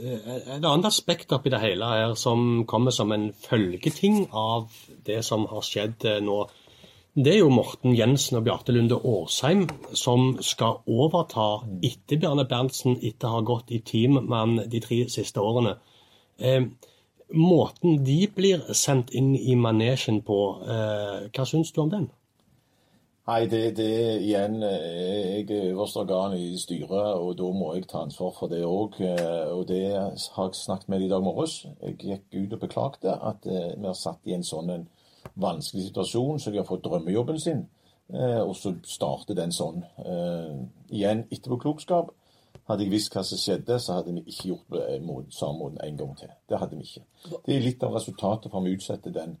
Et 0.00 0.64
annet 0.64 0.88
aspekt 0.88 1.32
oppi 1.34 1.50
det 1.52 1.60
hele 1.60 1.86
her 1.86 2.14
som 2.18 2.64
kommer 2.68 2.94
som 2.94 3.12
en 3.12 3.30
følgeting 3.36 4.24
av 4.32 4.70
det 5.06 5.20
som 5.26 5.44
har 5.50 5.64
skjedd 5.66 6.06
eh, 6.08 6.20
nå, 6.24 6.44
det 7.18 7.32
er 7.34 7.40
jo 7.40 7.50
Morten 7.52 7.96
Jensen 7.98 8.38
og 8.38 8.44
Bjarte 8.46 8.72
Lunde 8.72 8.96
Årsheim 8.96 9.66
som 9.98 10.36
skal 10.46 10.78
overta 10.86 11.66
etter 11.84 12.20
Bjarne 12.22 12.46
Berntsen 12.48 13.00
etter 13.02 13.28
å 13.28 13.40
ha 13.40 13.42
gått 13.46 13.72
i 13.74 13.80
team 13.82 14.20
med 14.20 14.36
han 14.36 14.54
de 14.70 14.80
tre 14.84 15.02
siste 15.10 15.42
årene. 15.42 15.74
Eh, 16.38 16.62
måten 17.34 18.00
de 18.06 18.20
blir 18.34 18.62
sendt 18.78 19.10
inn 19.10 19.34
i 19.36 19.58
manesjen 19.58 20.22
på, 20.22 20.38
eh, 20.64 21.28
hva 21.34 21.46
syns 21.46 21.74
du 21.74 21.82
om 21.82 21.90
den? 21.90 22.08
Nei, 23.28 23.46
det, 23.46 23.76
det 23.76 24.22
igjen 24.24 24.62
eh, 24.62 25.44
Jeg 25.46 25.50
er 25.50 25.72
øverste 25.72 26.00
organ 26.02 26.32
i 26.38 26.56
styret, 26.58 27.14
og 27.20 27.36
da 27.38 27.50
må 27.54 27.74
jeg 27.74 27.86
ta 27.88 28.00
ansvar 28.02 28.32
for 28.38 28.48
det 28.50 28.62
òg. 28.64 28.96
Og 29.54 29.66
det 29.68 29.82
har 29.92 30.48
jeg 30.48 30.54
snakket 30.54 30.88
med 30.88 31.04
i 31.04 31.10
dag 31.10 31.22
morges. 31.22 31.66
Jeg 31.82 31.98
gikk 32.00 32.38
ut 32.38 32.56
og 32.56 32.62
beklagte 32.64 33.12
at 33.14 33.46
eh, 33.46 33.74
vi 33.76 33.86
har 33.86 33.98
satt 33.98 34.24
i 34.24 34.34
en 34.34 34.46
sånn 34.46 34.72
en 34.74 34.88
vanskelig 35.36 35.90
situasjon, 35.90 36.40
så 36.40 36.50
de 36.50 36.58
har 36.58 36.66
fått 36.68 36.84
drømmejobben 36.84 37.38
sin. 37.40 37.66
Eh, 38.08 38.40
Og 38.40 38.56
så 38.56 38.74
starter 38.84 39.36
den 39.38 39.52
sånn. 39.52 39.84
Igjen, 40.00 40.66
Igjen 40.90 41.22
etterpåklokskap. 41.30 42.10
Hadde 42.70 42.84
jeg 42.84 42.92
visst 42.92 43.14
hva 43.14 43.22
som 43.26 43.38
skjedde, 43.38 43.78
så 43.82 43.98
hadde 43.98 44.12
vi 44.14 44.24
ikke 44.26 44.48
gjort 44.48 44.74
det 44.74 45.32
samme 45.34 45.58
måten 45.58 45.78
en 45.84 45.96
gang 45.96 46.16
til. 46.18 46.28
Det 46.48 46.58
hadde 46.58 46.76
vi 46.78 46.86
ikke. 46.86 47.02
Det 47.46 47.54
er 47.56 47.64
litt 47.64 47.82
av 47.82 47.94
resultatet 47.94 48.50
for 48.50 48.62
vi 48.66 48.74
utsetter 48.74 49.14
den 49.14 49.36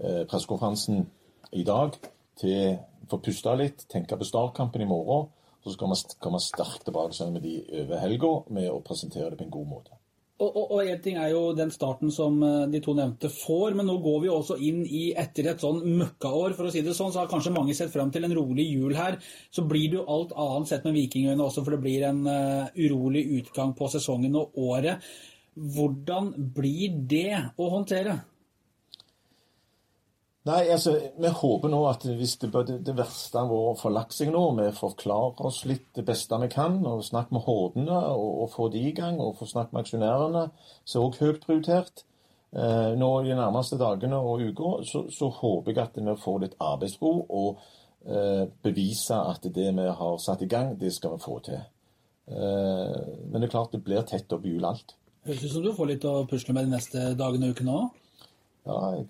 eh, 0.00 0.24
pressekonferansen 0.28 1.06
i 1.52 1.64
dag 1.64 1.96
til 2.40 2.78
få 3.10 3.20
puste 3.24 3.56
litt, 3.58 3.86
tenke 3.92 4.18
på 4.18 4.28
startkampen 4.28 4.84
i 4.84 4.88
morgen. 4.88 5.30
Så 5.64 5.72
skal 5.72 5.92
vi 5.92 6.16
komme 6.20 6.40
sterkt 6.44 6.84
tilbake 6.84 7.30
med 7.32 7.44
de 7.44 7.58
over 7.82 8.00
helga 8.02 8.32
med 8.52 8.68
å 8.68 8.82
presentere 8.84 9.32
det 9.32 9.40
på 9.40 9.46
en 9.46 9.54
god 9.54 9.70
måte. 9.70 10.00
Og, 10.42 10.80
en 10.82 10.98
ting 10.98 11.14
er 11.14 11.28
jo 11.30 11.52
den 11.54 11.70
starten 11.70 12.10
som 12.12 12.40
eh, 12.42 12.64
de 12.66 12.80
to 12.82 12.92
nevnte 12.98 13.28
får, 13.30 13.76
men 13.78 13.86
nå 13.86 13.94
går 14.02 14.16
vi 14.24 14.32
også 14.32 14.56
inn 14.66 14.80
i 14.82 15.04
etter 15.14 15.46
et 15.52 15.62
sånn 15.62 15.78
møkkaår, 16.00 16.56
for 16.58 16.66
å 16.66 16.72
si 16.74 16.82
det 16.82 16.96
sånn, 16.98 17.12
så 17.14 17.22
har 17.22 17.30
kanskje 17.30 17.52
mange 17.54 17.76
sett 17.78 17.92
fram 17.94 18.10
til 18.12 18.26
en 18.26 18.34
rolig 18.34 18.66
jul 18.66 18.96
her. 18.98 19.20
Så 19.54 19.62
blir 19.70 19.92
det 19.92 20.00
jo 20.00 20.08
alt 20.10 20.34
annet 20.34 20.72
sett 20.72 20.88
med 20.88 20.98
vikingøyne 20.98 21.46
også, 21.46 21.62
for 21.62 21.76
det 21.76 21.84
blir 21.86 22.08
en 22.10 22.24
uh, 22.26 22.66
urolig 22.74 23.22
utgang 23.38 23.76
på 23.78 23.88
sesongen 23.94 24.34
og 24.40 24.58
året. 24.58 25.06
Hvordan 25.54 26.32
blir 26.56 26.98
det 27.14 27.54
å 27.54 27.70
håndtere? 27.76 28.18
Nei, 30.44 30.66
altså, 30.68 30.92
vi 31.16 31.28
håper 31.32 31.70
nå 31.72 31.78
at 31.88 32.02
hvis 32.04 32.34
det, 32.42 32.50
det, 32.84 32.92
verste 32.98 33.40
har 33.40 33.48
vært 33.48 33.80
forlaksing 33.80 34.32
nå, 34.34 34.42
vi 34.58 34.66
forklarer 34.76 35.46
oss 35.48 35.62
litt 35.64 35.86
det 35.96 36.04
beste 36.04 36.36
vi 36.42 36.50
kan, 36.52 36.82
og 36.84 37.04
snakker 37.06 37.32
med 37.32 37.46
hordene 37.46 38.00
og, 38.10 38.26
og 38.44 38.50
får 38.52 38.74
de 38.74 38.82
i 38.84 38.92
gang, 38.96 39.16
og 39.24 39.38
får 39.38 39.54
snakket 39.54 39.72
med 39.72 39.86
aksjonærene, 39.86 40.42
som 40.84 41.00
er 41.00 41.06
også 41.06 41.24
høyt 41.24 41.46
prioritert. 41.46 42.04
Eh, 42.52 42.90
nå 43.00 43.08
i 43.22 43.30
de 43.30 43.38
nærmeste 43.38 43.80
dagene 43.80 44.20
og 44.20 44.44
uka, 44.44 44.74
så, 44.84 45.06
så 45.10 45.32
håper 45.32 45.72
jeg 45.72 45.80
at 45.86 45.96
vi 45.96 46.18
får 46.26 46.38
litt 46.44 46.60
arbeidsro 46.62 47.14
og 47.24 47.64
eh, 48.04 48.44
beviser 48.68 49.32
at 49.32 49.48
det 49.48 49.72
vi 49.80 49.88
har 50.02 50.20
satt 50.22 50.44
i 50.44 50.50
gang, 50.52 50.76
det 50.78 50.92
skal 50.92 51.16
vi 51.16 51.24
få 51.24 51.40
til. 51.48 51.64
Eh, 52.28 53.00
men 53.30 53.40
det 53.40 53.48
er 53.48 53.56
klart 53.56 53.72
det 53.72 53.82
blir 53.88 54.04
tett 54.04 54.36
opp 54.36 54.44
i 54.44 54.52
jul 54.52 54.68
alt. 54.68 54.92
Høres 55.24 55.48
ut 55.48 55.56
som 55.56 55.64
du 55.64 55.72
får 55.72 55.94
litt 55.94 56.04
å 56.04 56.18
pusle 56.28 56.52
med 56.52 56.68
de 56.68 56.76
neste 56.76 57.14
dagene 57.16 57.48
og 57.48 57.56
ukene 57.56 57.80
òg? 57.80 58.00
Ja, 58.64 58.76
jeg, 58.96 59.06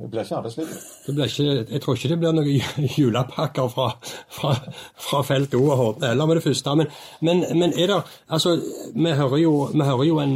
jeg 0.00 0.08
blir 0.10 0.24
ikke 0.24 0.36
arbeidsledig. 0.40 0.76
Det 1.06 1.12
blir 1.14 1.28
ikke, 1.30 1.72
jeg 1.72 1.82
tror 1.82 1.94
ikke 1.94 2.08
det 2.10 2.16
blir 2.18 2.32
noen 2.34 2.88
julepakker 2.98 3.68
fra, 3.70 3.92
fra, 4.34 4.50
fra 4.98 5.20
felt 5.22 5.54
O 5.54 5.60
og 5.68 5.76
Horten 5.78 6.08
heller 6.08 6.26
med 6.26 6.40
det 6.40 6.42
første. 6.48 6.74
Men, 6.80 6.90
men, 7.22 7.44
men 7.60 7.76
er 7.78 7.92
det 7.92 8.00
Altså, 8.26 8.56
vi 8.94 9.12
hører 9.20 9.38
jo, 9.44 9.52
vi 9.70 9.86
hører 9.86 10.04
jo 10.08 10.18
en 10.24 10.34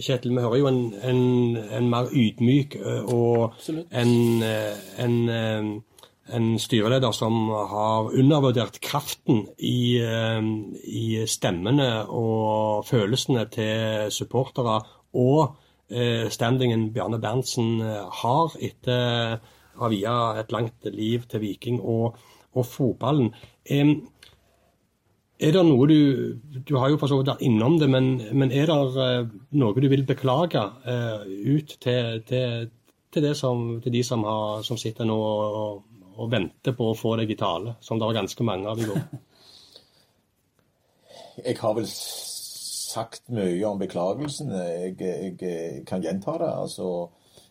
Kjetil, 0.00 0.32
vi 0.38 0.46
hører 0.46 0.56
jo 0.62 0.70
en, 0.72 0.80
en, 1.04 1.20
en 1.80 1.92
mer 1.92 2.08
ydmyk 2.08 2.78
og 3.12 3.52
en, 3.68 4.42
en, 5.04 5.14
en 6.32 6.50
styreleder 6.58 7.12
som 7.12 7.52
har 7.52 8.08
undervurdert 8.08 8.80
kraften 8.80 9.44
i, 9.58 10.00
i 10.00 11.06
stemmene 11.28 11.92
og 12.08 12.88
følelsene 12.88 13.44
til 13.52 14.12
supportere 14.16 14.80
og 15.12 15.58
standingen 16.30 16.92
Bjarne 16.92 17.18
Berntsen 17.18 17.80
eh, 17.80 18.04
har 18.20 18.56
etter 18.60 19.38
å 19.78 19.84
ha 19.84 19.90
via 19.92 20.14
et 20.40 20.52
langt 20.52 20.84
liv 20.92 21.24
til 21.30 21.40
Viking 21.40 21.80
og, 21.80 22.18
og 22.52 22.66
fotballen. 22.66 23.30
Er 25.38 25.54
det 25.54 25.62
noe 25.62 25.86
du 25.86 26.34
Du 26.66 26.76
har 26.76 26.90
jo 26.90 26.98
for 26.98 27.08
så 27.08 27.20
vidt 27.20 27.30
vært 27.30 27.44
innom 27.46 27.78
det, 27.78 27.88
men, 27.88 28.18
men 28.32 28.52
er 28.52 28.66
det 28.66 29.04
eh, 29.04 29.28
noe 29.60 29.80
du 29.80 29.88
vil 29.88 30.06
beklage 30.06 30.64
eh, 30.84 31.22
ut 31.54 31.76
til, 31.80 32.22
til, 32.26 32.68
til, 33.14 33.34
som, 33.38 33.80
til 33.80 33.94
de 33.94 34.02
som, 34.04 34.24
har, 34.26 34.62
som 34.66 34.76
sitter 34.76 35.08
nå 35.08 35.16
og, 35.16 35.84
og 36.18 36.30
venter 36.32 36.74
på 36.74 36.90
å 36.90 36.98
få 36.98 37.14
deg 37.20 37.30
i 37.30 37.38
tale, 37.38 37.76
som 37.80 38.00
det 38.00 38.10
var 38.10 38.18
ganske 38.18 38.44
mange 38.44 38.68
av 38.68 38.82
i 38.82 38.90
går? 38.90 39.02
Jeg 41.46 41.54
har 41.60 41.74
vel 41.76 41.86
sagt 42.88 43.28
mye 43.34 43.64
om 43.68 43.80
beklagelsen. 43.80 44.52
Jeg, 44.54 44.96
jeg, 45.00 45.34
jeg 45.42 45.84
kan 45.88 46.02
gjenta 46.04 46.38
det. 46.40 46.50
altså 46.50 47.08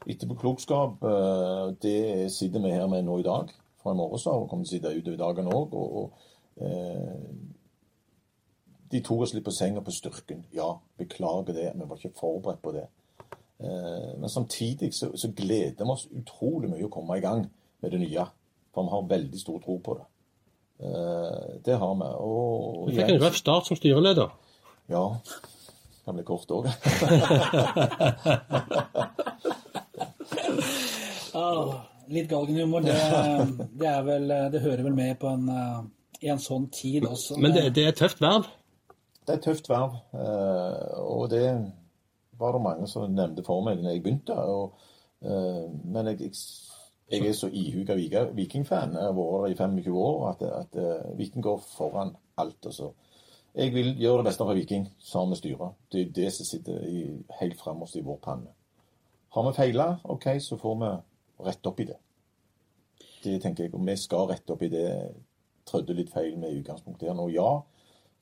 Etterpåklokskap, 0.08 1.02
klokskap 1.02 1.82
det 1.84 2.32
sitter 2.32 2.64
vi 2.64 2.72
her 2.72 2.88
med 2.88 3.06
nå 3.06 3.20
i 3.20 3.26
dag. 3.28 3.52
Fra 3.82 3.94
i 3.94 3.98
morges 3.98 4.28
av, 4.28 4.44
og 4.44 4.50
kommer 4.50 4.66
til 4.66 4.78
å 4.78 4.78
sitte 4.78 4.96
utover 4.98 5.20
dagen 5.22 5.52
òg. 5.52 5.76
Og, 5.78 5.98
og 6.02 6.64
eh, 6.64 7.16
de 8.92 9.02
tok 9.04 9.26
oss 9.26 9.34
litt 9.36 9.46
på 9.46 9.54
senga 9.56 9.84
på 9.84 9.94
styrken. 9.94 10.46
Ja, 10.56 10.72
beklager 11.00 11.56
det. 11.56 11.72
Vi 11.76 11.88
var 11.90 12.00
ikke 12.00 12.20
forberedt 12.20 12.64
på 12.64 12.74
det. 12.76 12.88
Eh, 13.60 14.14
men 14.20 14.30
samtidig 14.32 14.94
så, 14.96 15.12
så 15.18 15.32
gleder 15.36 15.84
vi 15.84 15.92
oss 15.92 16.08
utrolig 16.12 16.72
mye 16.72 16.88
å 16.88 16.94
komme 16.94 17.18
i 17.18 17.24
gang 17.24 17.48
med 17.84 17.94
det 17.94 18.02
nye. 18.04 18.28
For 18.74 18.88
vi 18.88 18.96
har 18.96 19.10
veldig 19.12 19.42
stor 19.42 19.60
tro 19.64 19.80
på 19.84 19.98
det. 20.00 20.08
Eh, 20.88 21.56
det 21.66 21.80
har 21.82 21.96
vi. 22.00 22.12
Og 22.24 22.90
Du 22.90 22.96
fikk 22.96 23.16
en 23.16 23.24
røff 23.24 23.40
start 23.40 23.70
som 23.70 23.80
styreleder. 23.80 24.32
Ja. 24.92 25.04
Kan 26.06 26.18
bli 26.18 26.26
kort 26.28 26.52
òg. 26.52 26.72
Ah, 31.38 31.84
litt 32.10 32.26
galgenhumor, 32.32 32.82
det, 32.82 32.96
det, 33.78 33.86
er 33.86 34.00
vel, 34.08 34.32
det 34.50 34.62
hører 34.64 34.82
vel 34.88 34.96
med 34.98 35.20
på 35.22 35.30
en, 35.30 35.44
i 36.26 36.32
en 36.34 36.42
sånn 36.42 36.66
tid 36.74 37.06
også. 37.06 37.38
Men 37.38 37.54
det, 37.54 37.68
det 37.76 37.84
er 37.84 37.92
et 37.92 38.00
tøft 38.00 38.24
verv. 38.24 38.48
Det 39.28 39.36
er 39.36 39.38
et 39.38 39.44
tøft 39.44 39.70
verv, 39.70 39.98
eh, 40.16 41.00
og 41.04 41.28
det 41.30 41.44
var 42.40 42.54
det 42.56 42.62
mange 42.64 42.88
som 42.88 43.12
nevnte 43.12 43.44
for 43.44 43.66
meg 43.66 43.82
da 43.84 43.92
jeg 43.92 44.04
begynte. 44.06 44.38
Og, 44.38 44.78
eh, 45.20 45.66
men 45.84 46.14
jeg, 46.14 46.32
jeg, 47.12 47.26
er 47.28 47.36
så 47.36 47.50
ihuga 47.52 47.98
vikingfan, 47.98 48.38
Viking-fan. 48.38 48.96
Jeg 48.96 49.10
har 49.10 49.18
vært 49.18 49.52
i 49.52 49.58
25 49.60 50.00
år 50.00 50.24
at, 50.32 50.46
at 50.62 50.80
eh, 50.80 51.18
Viking 51.20 51.44
går 51.44 51.60
foran 51.76 52.16
alt. 52.38 52.70
Altså. 52.72 52.94
Jeg 53.58 53.74
vil 53.74 53.96
gjøre 53.98 54.22
det 54.22 54.28
beste 54.28 54.46
for 54.46 54.54
Viking 54.54 54.84
sammen 55.02 55.32
med 55.34 55.40
styret. 55.40 55.78
Det 55.92 56.02
er 56.02 56.10
det 56.14 56.28
som 56.34 56.46
sitter 56.46 56.84
i, 56.86 57.00
helt 57.40 57.56
fremmest 57.58 57.96
i 57.98 58.04
vår 58.06 58.20
panne. 58.22 58.52
Har 59.34 59.48
vi 59.48 59.54
feila, 59.58 59.88
OK, 60.04 60.28
så 60.46 60.60
får 60.62 60.76
vi 60.84 60.92
rette 61.48 61.72
opp 61.72 61.82
i 61.82 61.88
det. 61.90 61.96
Det 63.24 63.40
tenker 63.42 63.66
jeg, 63.66 63.74
og 63.74 63.82
vi 63.88 63.96
skal 63.98 64.30
rette 64.30 64.54
opp 64.54 64.62
i 64.62 64.70
det. 64.70 64.86
Trødde 65.68 65.96
litt 65.98 66.14
feil 66.14 66.38
med 66.38 66.54
utgangspunktet 66.60 67.10
her 67.10 67.18
nå. 67.18 67.26
Ja, 67.34 67.50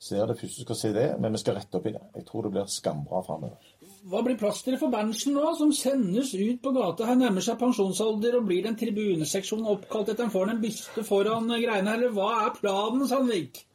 ser 0.00 0.24
det 0.26 0.38
første 0.40 0.64
skal 0.64 0.80
se 0.80 0.94
det, 0.96 1.06
men 1.20 1.36
vi 1.36 1.42
skal 1.44 1.60
rette 1.60 1.78
opp 1.78 1.86
i 1.86 1.92
det. 1.98 2.02
Jeg 2.16 2.26
tror 2.32 2.48
det 2.48 2.54
blir 2.56 2.72
skambra 2.72 3.20
framover. 3.28 3.70
Hva 4.08 4.24
blir 4.24 4.40
plasteret 4.40 4.80
for 4.80 4.88
Berntsen 4.88 5.36
nå, 5.36 5.52
som 5.60 5.76
sendes 5.76 6.32
ut 6.32 6.64
på 6.64 6.72
gata? 6.72 7.10
Her 7.12 7.20
nærmer 7.20 7.44
seg 7.44 7.60
pensjonsalder, 7.60 8.40
og 8.40 8.48
blir 8.48 8.64
det 8.64 8.72
en 8.72 8.80
tribuneseksjon 8.80 9.68
oppkalt 9.68 10.14
etter 10.14 10.30
en 10.30 10.32
får 10.32 10.56
en 10.56 10.64
byste 10.64 11.04
foran 11.04 11.52
greiene, 11.52 11.92
eller 11.92 12.16
hva 12.16 12.32
er 12.46 12.54
planen, 12.56 13.04
Sandvik? 13.10 13.66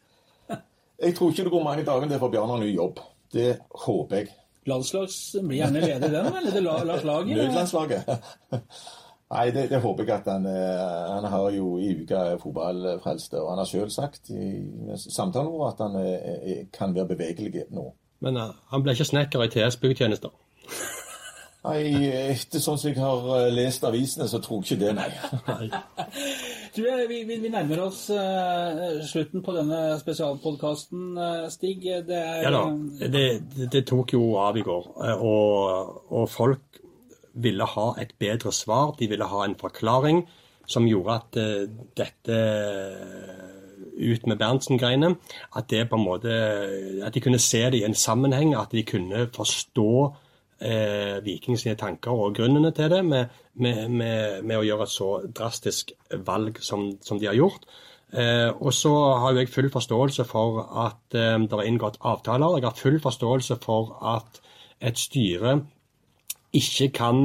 Jeg 1.02 1.16
tror 1.18 1.32
ikke 1.32 1.44
det 1.48 1.52
går 1.52 1.64
mange 1.66 1.86
dagene 1.86 2.12
til 2.14 2.22
for 2.22 2.34
Bjarne 2.34 2.56
har 2.56 2.64
ny 2.64 2.72
jobb. 2.76 3.00
Det 3.34 3.50
håper 3.86 4.16
jeg. 4.22 4.34
Landslags 4.70 5.36
blir 5.42 5.58
gjerne 5.58 5.82
leder 5.82 6.12
den, 6.14 6.28
eller 6.38 6.52
det 6.52 6.64
la- 6.64 6.84
Lars 6.86 7.04
Nødlandslaget? 7.04 8.04
Nei, 9.32 9.46
det, 9.56 9.70
det 9.72 9.80
håper 9.82 10.04
jeg 10.04 10.14
at 10.18 10.28
han 10.28 10.46
eh, 10.46 11.14
Han 11.16 11.26
har 11.32 11.52
jo 11.56 11.78
i 11.80 11.94
uka 12.02 12.36
fotballfrelste, 12.42 13.40
og 13.40 13.54
han 13.54 13.62
har 13.64 13.70
sjøl 13.70 13.92
sagt 13.92 14.30
i 14.30 14.50
samtalen 15.00 15.52
vår 15.54 15.70
at 15.70 15.84
han 15.86 15.96
eh, 16.02 16.32
eh, 16.36 16.66
kan 16.74 16.96
være 16.96 17.14
bevegelig 17.14 17.64
nå. 17.72 17.86
Men 18.22 18.38
uh, 18.38 18.52
han 18.70 18.84
ble 18.84 18.94
ikke 18.94 19.08
snekker 19.08 19.46
i 19.46 19.50
TS 19.50 19.80
byggetjenester? 19.82 20.36
Nei, 21.62 21.80
etter 22.34 22.62
sånn 22.62 22.78
som 22.82 22.90
jeg 22.90 23.00
har 23.00 23.50
lest 23.54 23.84
avisene, 23.86 24.28
så 24.30 24.42
tror 24.42 24.62
jeg 24.66 24.78
ikke 24.78 24.86
det, 24.86 24.94
nei. 24.98 25.70
Tror 26.72 26.88
jeg 26.88 27.08
vi, 27.10 27.18
vi, 27.28 27.38
vi 27.44 27.50
nærmer 27.52 27.82
oss 27.84 28.06
uh, 28.16 29.02
slutten 29.04 29.44
på 29.44 29.56
denne 29.56 29.80
spesialpodkasten, 30.00 31.18
uh, 31.20 31.48
Stig. 31.52 31.84
Det 32.08 32.16
er 32.16 32.46
Ja 32.46 32.52
da, 32.56 32.62
det, 33.12 33.26
det, 33.74 33.84
tok 33.90 34.14
jo 34.16 34.24
av 34.40 34.60
i 34.60 34.64
går. 34.64 34.88
eh, 35.04 35.20
Og, 35.20 36.14
og 36.16 36.30
folk 36.32 36.80
ville 37.34 37.68
ha 37.76 37.88
et 38.00 38.16
bedre 38.20 38.54
svar. 38.56 38.96
De 39.00 39.10
ville 39.12 39.28
ha 39.28 39.44
en 39.44 39.58
forklaring 39.60 40.24
som 40.72 40.88
gjorde 40.88 41.18
at 41.20 41.42
uh, 41.44 41.68
dette 42.00 42.40
ut 44.02 44.26
med 44.26 44.40
Berntsen-greiene, 44.40 45.16
at 45.58 45.68
det 45.70 45.90
på 45.90 45.98
en 46.00 46.06
måte, 46.06 46.32
at 47.04 47.14
de 47.14 47.22
kunne 47.22 47.40
se 47.42 47.66
det 47.70 47.82
i 47.82 47.86
en 47.86 47.98
sammenheng, 47.98 48.56
at 48.56 48.72
de 48.72 48.86
kunne 48.88 49.28
forstå 49.36 49.92
eh, 50.62 51.20
Viking 51.26 51.60
sine 51.60 51.78
tanker 51.80 52.12
og 52.12 52.36
grunnene 52.38 52.72
til 52.78 52.92
det, 52.94 53.02
med, 53.06 53.40
med, 53.54 53.88
med, 53.90 54.44
med 54.44 54.60
å 54.60 54.66
gjøre 54.66 54.88
et 54.88 54.94
så 54.94 55.10
drastisk 55.28 55.94
valg 56.28 56.62
som, 56.64 56.92
som 57.02 57.20
de 57.20 57.30
har 57.30 57.40
gjort. 57.40 57.66
Eh, 58.12 58.50
og 58.60 58.74
så 58.76 58.92
har 59.24 59.38
jeg 59.38 59.50
full 59.50 59.70
forståelse 59.72 60.26
for 60.28 60.66
at 60.86 61.16
eh, 61.16 61.38
det 61.40 61.56
er 61.56 61.68
inngått 61.68 62.02
avtaler. 62.02 62.58
Jeg 62.60 62.68
har 62.68 62.80
full 62.80 63.00
forståelse 63.00 63.58
for 63.64 63.96
at 64.16 64.42
et 64.82 65.00
styre 65.00 65.62
ikke 66.54 66.90
kan 66.98 67.22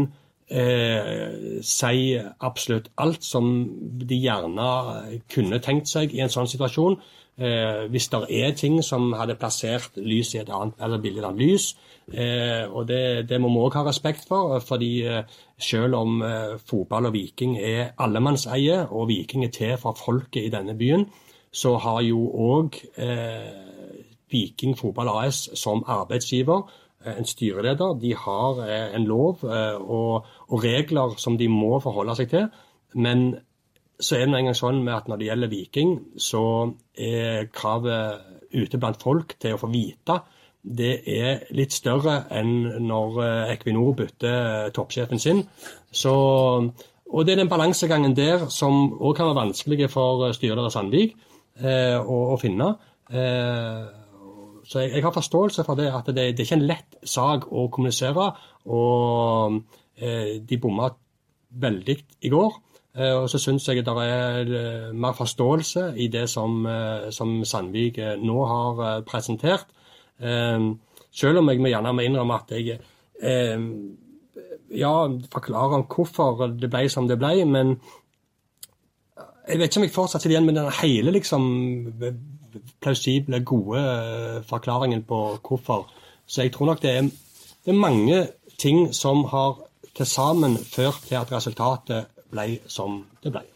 eh, 0.51 1.59
si 1.63 2.15
absolutt 2.41 2.91
alt 3.03 3.25
som 3.25 3.51
de 4.07 4.21
gjerne 4.21 4.69
kunne 5.33 5.59
tenkt 5.59 5.91
seg 5.91 6.15
i 6.15 6.23
en 6.23 6.31
sånn 6.31 6.51
situasjon. 6.51 7.01
Eh, 7.37 7.85
hvis 7.93 8.09
det 8.09 8.23
er 8.33 8.55
ting 8.57 8.79
som 8.81 9.11
hadde 9.13 9.35
plassert 9.37 9.99
lys 10.01 10.31
i 10.35 10.39
et 10.41 10.49
annet, 10.49 10.79
eller 10.81 11.03
bilde 11.05 11.27
av 11.29 11.37
lys. 11.37 11.75
Eh, 12.09 12.65
og 12.65 12.87
det, 12.89 13.29
det 13.29 13.41
må 13.43 13.51
vi 13.53 13.61
òg 13.67 13.77
ha 13.77 13.83
respekt 13.85 14.25
for, 14.29 14.57
fordi 14.65 14.91
eh, 15.05 15.37
selv 15.61 15.99
om 15.99 16.23
eh, 16.25 16.55
fotball 16.57 17.11
og 17.11 17.13
Viking 17.13 17.59
er 17.61 17.93
allemannseie, 18.01 18.87
og 18.89 19.11
Viking 19.11 19.45
er 19.45 19.53
til 19.53 19.77
for 19.83 19.99
folket 20.01 20.47
i 20.47 20.53
denne 20.55 20.79
byen, 20.79 21.05
så 21.53 21.75
har 21.85 22.01
jo 22.07 22.25
òg 22.25 22.81
eh, 23.05 24.01
Viking 24.33 24.73
Fotball 24.79 25.13
AS 25.13 25.51
som 25.61 25.85
arbeidsgiver 25.85 26.65
eh, 27.05 27.19
en 27.19 27.29
styreleder. 27.29 27.99
De 28.01 28.15
har 28.17 28.65
en 28.97 29.05
lov 29.05 29.45
og, 29.45 30.25
og 30.49 30.65
regler 30.65 31.21
som 31.21 31.37
de 31.37 31.53
må 31.53 31.77
forholde 31.85 32.17
seg 32.17 32.33
til. 32.33 32.49
Men 32.97 33.35
så 33.99 34.17
er 34.17 34.27
det 34.27 34.39
engang 34.39 34.57
sånn 34.57 34.83
med 34.85 34.95
at 34.95 35.07
når 35.09 35.21
det 35.21 35.29
gjelder 35.31 35.53
Viking, 35.53 35.93
så 36.21 36.43
er 36.93 37.49
kravet 37.55 38.33
ute 38.57 38.81
blant 38.81 39.03
folk 39.03 39.37
til 39.41 39.57
å 39.57 39.61
få 39.61 39.71
vite 39.73 40.21
det 40.67 40.93
er 41.07 41.47
litt 41.55 41.75
større 41.75 42.25
enn 42.35 42.83
når 42.89 43.21
eh, 43.23 43.53
Equinor 43.55 43.95
bytter 43.99 44.67
eh, 44.67 44.73
toppsjefen 44.75 45.23
sin. 45.23 45.45
Så, 45.95 46.15
og 47.07 47.27
det 47.27 47.37
er 47.37 47.43
den 47.43 47.53
balansegangen 47.53 48.17
der 48.19 48.49
som 48.53 48.91
òg 48.97 49.15
kan 49.17 49.31
være 49.31 49.45
vanskelig 49.45 49.89
for 49.93 50.27
eh, 50.27 50.35
styreleder 50.35 50.75
Sandvik 50.75 51.15
eh, 51.63 51.95
å, 52.01 52.19
å 52.35 52.41
finne. 52.43 52.73
Eh, 53.07 53.87
så 54.67 54.83
jeg, 54.83 54.97
jeg 54.97 55.07
har 55.07 55.15
forståelse 55.15 55.65
for 55.69 55.79
det, 55.79 55.93
at 55.95 56.11
det, 56.11 56.33
det 56.35 56.43
er 56.43 56.49
ikke 56.49 56.59
en 56.59 56.69
lett 56.73 57.01
sak 57.07 57.47
å 57.55 57.69
kommunisere. 57.71 58.33
Og 58.67 59.61
eh, 59.95 60.39
de 60.43 60.59
bomma 60.63 60.91
veldig 61.63 62.01
i 62.27 62.33
går. 62.33 62.63
Eh, 62.97 63.13
og 63.13 63.29
så 63.29 63.39
syns 63.41 63.67
jeg 63.69 63.85
det 63.85 63.93
er 64.03 64.53
eh, 64.57 64.93
mer 64.97 65.13
forståelse 65.17 65.91
i 66.01 66.09
det 66.09 66.25
som, 66.33 66.65
eh, 66.67 67.11
som 67.13 67.43
Sandvik 67.45 68.01
nå 68.23 68.45
har 68.49 69.03
presentert. 69.09 69.69
Selv 70.17 71.39
om 71.39 71.49
jeg 71.51 71.61
må 71.61 71.69
gjerne 71.69 71.93
innrømme 72.05 72.39
at 72.39 72.53
jeg 72.57 72.79
ja, 74.73 74.93
forklarer 75.33 75.75
om 75.77 75.85
hvorfor 75.93 76.47
det 76.57 76.71
ble 76.73 76.89
som 76.89 77.09
det 77.09 77.19
ble, 77.21 77.45
men 77.45 77.75
jeg 79.47 79.61
vet 79.61 79.69
ikke 79.69 79.83
om 79.83 79.85
jeg 79.85 79.93
fortsatt 79.93 80.25
sitter 80.25 80.39
igjen 80.39 80.49
med 80.49 80.57
den 80.57 80.73
hele 80.81 81.13
liksom 81.13 81.45
plausible, 82.81 83.43
gode 83.45 83.85
forklaringen 84.49 85.05
på 85.05 85.21
hvorfor. 85.45 85.85
Så 86.27 86.47
jeg 86.47 86.57
tror 86.57 86.73
nok 86.73 86.83
det 86.83 86.97
er, 86.97 87.13
det 87.13 87.75
er 87.75 87.85
mange 87.85 88.27
ting 88.57 88.89
som 88.97 89.27
har 89.29 89.61
til 89.97 90.09
sammen 90.09 90.57
ført 90.57 91.05
til 91.05 91.21
at 91.21 91.33
resultatet 91.33 92.16
ble 92.37 92.61
som 92.71 93.01
det 93.25 93.33
blei. 93.35 93.47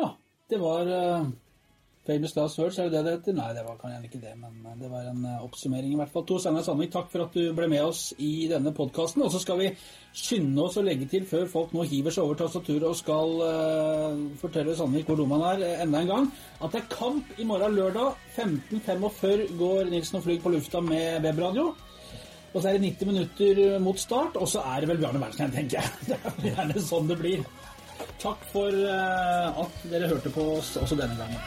Ja, 0.00 0.12
det 0.50 0.60
var 0.62 0.90
uh, 0.90 1.32
famous 2.06 2.34
last 2.36 2.58
words, 2.58 2.78
er 2.78 2.90
det 2.90 2.98
det 2.98 3.04
det 3.04 3.12
heter? 3.18 3.36
Nei, 3.38 3.50
det 3.56 3.64
var 3.64 3.78
kan 3.80 3.94
gjerne 3.94 4.08
ikke 4.10 4.20
det, 4.20 4.32
men 4.36 4.80
det 4.80 4.90
var 4.92 5.06
en 5.08 5.22
uh, 5.24 5.44
oppsummering 5.46 5.94
i 5.94 5.98
hvert 6.00 6.12
fall. 6.12 6.26
Tor 6.28 6.42
Steinar 6.42 6.66
Sandvik, 6.66 6.92
takk 6.92 7.08
for 7.12 7.24
at 7.24 7.36
du 7.36 7.54
ble 7.56 7.68
med 7.70 7.84
oss 7.84 8.02
i 8.18 8.48
denne 8.50 8.74
podkasten. 8.76 9.24
Og 9.24 9.32
så 9.32 9.40
skal 9.42 9.62
vi 9.62 9.70
skynde 10.14 10.66
oss 10.66 10.76
å 10.80 10.84
legge 10.84 11.08
til, 11.10 11.24
før 11.28 11.48
folk 11.50 11.72
nå 11.74 11.86
hiver 11.88 12.14
seg 12.14 12.26
over 12.26 12.42
tastaturet 12.42 12.86
og 12.90 12.98
skal 12.98 13.38
uh, 13.40 14.20
fortelle 14.42 14.76
Sandvik 14.76 15.08
hvor 15.08 15.20
dum 15.20 15.32
han 15.38 15.46
er 15.54 15.82
enda 15.86 16.02
en 16.02 16.12
gang, 16.12 16.30
at 16.60 16.76
det 16.76 16.82
er 16.82 16.92
kamp 16.92 17.40
i 17.40 17.48
morgen 17.48 17.78
lørdag. 17.78 18.20
15.45 18.36 19.56
går 19.60 19.90
Nilsen 19.94 20.20
og 20.20 20.28
Flyg 20.28 20.44
på 20.44 20.54
lufta 20.54 20.84
med 20.84 21.24
webradio. 21.24 21.72
Og 22.54 22.62
så 22.62 22.70
er 22.70 22.78
det 22.78 22.94
90 22.94 23.08
minutter 23.10 23.78
mot 23.82 23.98
start, 23.98 24.36
og 24.38 24.46
så 24.48 24.62
er 24.70 24.84
det 24.84 24.92
vel 24.92 25.00
Bjarne 25.02 25.18
Berntsen, 25.18 25.50
tenker 25.50 25.80
jeg. 25.80 25.90
Det 26.06 26.18
er 26.22 26.52
gjerne 26.52 26.82
sånn 26.86 27.10
det 27.10 27.18
blir. 27.18 27.42
Takk 28.22 28.44
for 28.52 28.70
eh, 28.70 29.62
at 29.64 29.82
dere 29.90 30.10
hørte 30.10 30.30
på 30.32 30.46
oss 30.54 30.74
også 30.80 30.96
denne 30.98 31.18
gangen. 31.18 31.40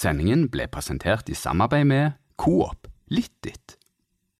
Sendingen 0.00 0.46
ble 0.52 0.66
presentert 0.72 1.28
i 1.30 1.36
samarbeid 1.36 1.86
med 1.86 2.18
Coop 2.40 2.88
Litt 3.10 3.34
ditt. 3.44 3.79